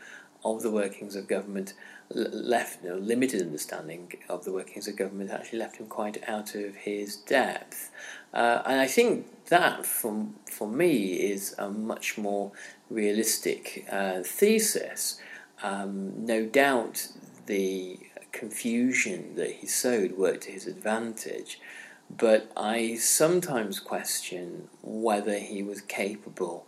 of 0.45 0.63
the 0.63 0.71
workings 0.71 1.15
of 1.15 1.29
government 1.29 1.73
left 2.11 2.83
you 2.83 2.91
know, 2.91 2.97
limited 2.97 3.41
understanding 3.41 4.13
of 4.29 4.45
the 4.45 4.53
workings 4.53 4.87
of 4.89 4.97
government 4.97 5.31
actually 5.31 5.59
left 5.59 5.77
him 5.77 5.87
quite 5.87 6.23
out 6.29 6.55
of 6.55 6.75
his 6.75 7.17
depth. 7.17 7.91
Uh, 8.35 8.61
and 8.67 8.81
I 8.81 8.87
think 8.87 9.47
that, 9.47 9.87
for, 9.87 10.27
for 10.51 10.69
me, 10.69 11.15
is 11.15 11.55
a 11.59 11.71
much 11.71 12.19
more 12.19 12.53
realistic 12.91 13.87
uh, 13.91 14.23
thesis. 14.23 15.19
Um, 15.63 16.27
no 16.27 16.45
doubt 16.45 17.09
the 17.47 17.99
confusion 18.33 19.37
that 19.37 19.53
he 19.53 19.67
sowed 19.67 20.13
worked 20.19 20.43
to 20.43 20.51
his 20.51 20.67
advantage, 20.67 21.61
but 22.11 22.51
I 22.57 22.97
sometimes 22.97 23.81
question 23.81 24.69
whether 24.83 25.39
he 25.39 25.63
was 25.63 25.81
capable 25.81 26.67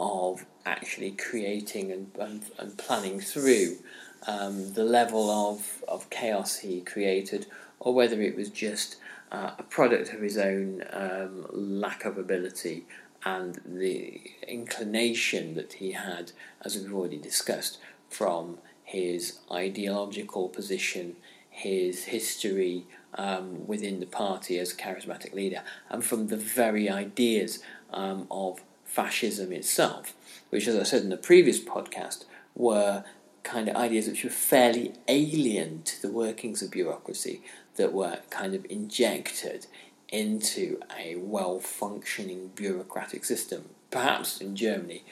of 0.00 0.46
actually 0.64 1.12
creating 1.12 1.92
and, 1.92 2.10
and, 2.18 2.44
and 2.58 2.78
planning 2.78 3.20
through 3.20 3.78
um, 4.26 4.72
the 4.74 4.84
level 4.84 5.30
of, 5.30 5.84
of 5.86 6.10
chaos 6.10 6.58
he 6.58 6.80
created, 6.80 7.46
or 7.80 7.94
whether 7.94 8.20
it 8.20 8.36
was 8.36 8.50
just 8.50 8.96
uh, 9.30 9.52
a 9.58 9.62
product 9.62 10.12
of 10.12 10.20
his 10.20 10.36
own 10.38 10.82
um, 10.92 11.46
lack 11.52 12.04
of 12.04 12.18
ability 12.18 12.84
and 13.24 13.60
the 13.64 14.20
inclination 14.46 15.54
that 15.54 15.74
he 15.74 15.92
had, 15.92 16.32
as 16.64 16.76
we've 16.76 16.94
already 16.94 17.18
discussed, 17.18 17.78
from 18.08 18.58
his 18.84 19.40
ideological 19.50 20.48
position, 20.48 21.16
his 21.50 22.04
history 22.04 22.86
um, 23.14 23.66
within 23.66 24.00
the 24.00 24.06
party 24.06 24.58
as 24.58 24.72
a 24.72 24.76
charismatic 24.76 25.32
leader, 25.32 25.62
and 25.88 26.04
from 26.04 26.28
the 26.28 26.36
very 26.36 26.88
ideas 26.88 27.60
um, 27.92 28.26
of 28.30 28.60
fascism 28.84 29.52
itself, 29.52 30.14
which, 30.50 30.66
as 30.66 30.76
I 30.76 30.82
said 30.82 31.02
in 31.02 31.10
the 31.10 31.16
previous 31.16 31.60
podcast, 31.60 32.24
were 32.54 33.04
kind 33.42 33.68
of 33.68 33.76
ideas 33.76 34.08
which 34.08 34.24
were 34.24 34.30
fairly 34.30 34.92
alien 35.06 35.82
to 35.82 36.02
the 36.02 36.12
workings 36.12 36.62
of 36.62 36.70
bureaucracy 36.70 37.40
that 37.76 37.92
were 37.92 38.18
kind 38.30 38.54
of 38.54 38.66
injected 38.68 39.66
into 40.08 40.80
a 40.98 41.16
well 41.16 41.60
functioning 41.60 42.50
bureaucratic 42.54 43.24
system. 43.24 43.70
Perhaps 43.90 44.40
in 44.40 44.56
Germany 44.56 45.04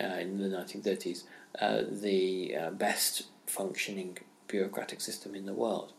uh, 0.00 0.04
in 0.04 0.38
the 0.38 0.56
1930s, 0.56 1.24
uh, 1.60 1.82
the 1.90 2.56
uh, 2.56 2.70
best 2.70 3.24
functioning 3.46 4.16
bureaucratic 4.48 5.00
system 5.00 5.34
in 5.34 5.46
the 5.46 5.52
world. 5.52 5.92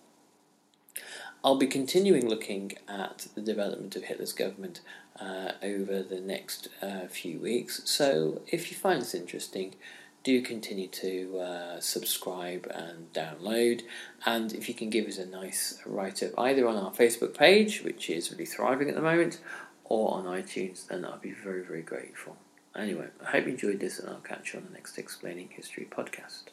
I'll 1.43 1.55
be 1.57 1.67
continuing 1.67 2.29
looking 2.29 2.71
at 2.87 3.27
the 3.35 3.41
development 3.41 3.97
of 3.97 4.03
Hitler's 4.03 4.31
government 4.31 4.79
uh, 5.19 5.51
over 5.61 6.01
the 6.01 6.21
next 6.21 6.69
uh, 6.81 7.07
few 7.07 7.39
weeks, 7.39 7.81
so 7.83 8.41
if 8.47 8.71
you 8.71 8.77
find 8.77 9.01
this 9.01 9.13
interesting, 9.13 9.75
do 10.23 10.41
continue 10.41 10.87
to 10.87 11.39
uh, 11.39 11.79
subscribe 11.81 12.65
and 12.73 13.11
download. 13.11 13.81
And 14.25 14.53
if 14.53 14.69
you 14.69 14.73
can 14.73 14.89
give 14.89 15.05
us 15.05 15.17
a 15.17 15.25
nice 15.25 15.81
write 15.85 16.23
up 16.23 16.31
either 16.37 16.65
on 16.65 16.77
our 16.77 16.91
Facebook 16.91 17.37
page, 17.37 17.83
which 17.83 18.09
is 18.09 18.31
really 18.31 18.45
thriving 18.45 18.87
at 18.87 18.95
the 18.95 19.01
moment, 19.01 19.41
or 19.83 20.13
on 20.13 20.23
iTunes, 20.23 20.87
then 20.87 21.03
I'd 21.03 21.21
be 21.21 21.33
very, 21.33 21.61
very 21.61 21.81
grateful. 21.81 22.37
Anyway, 22.73 23.07
I 23.21 23.31
hope 23.31 23.45
you 23.45 23.51
enjoyed 23.51 23.81
this, 23.81 23.99
and 23.99 24.09
I'll 24.09 24.15
catch 24.21 24.53
you 24.53 24.59
on 24.59 24.65
the 24.65 24.71
next 24.71 24.97
Explaining 24.97 25.49
History 25.49 25.87
podcast. 25.91 26.52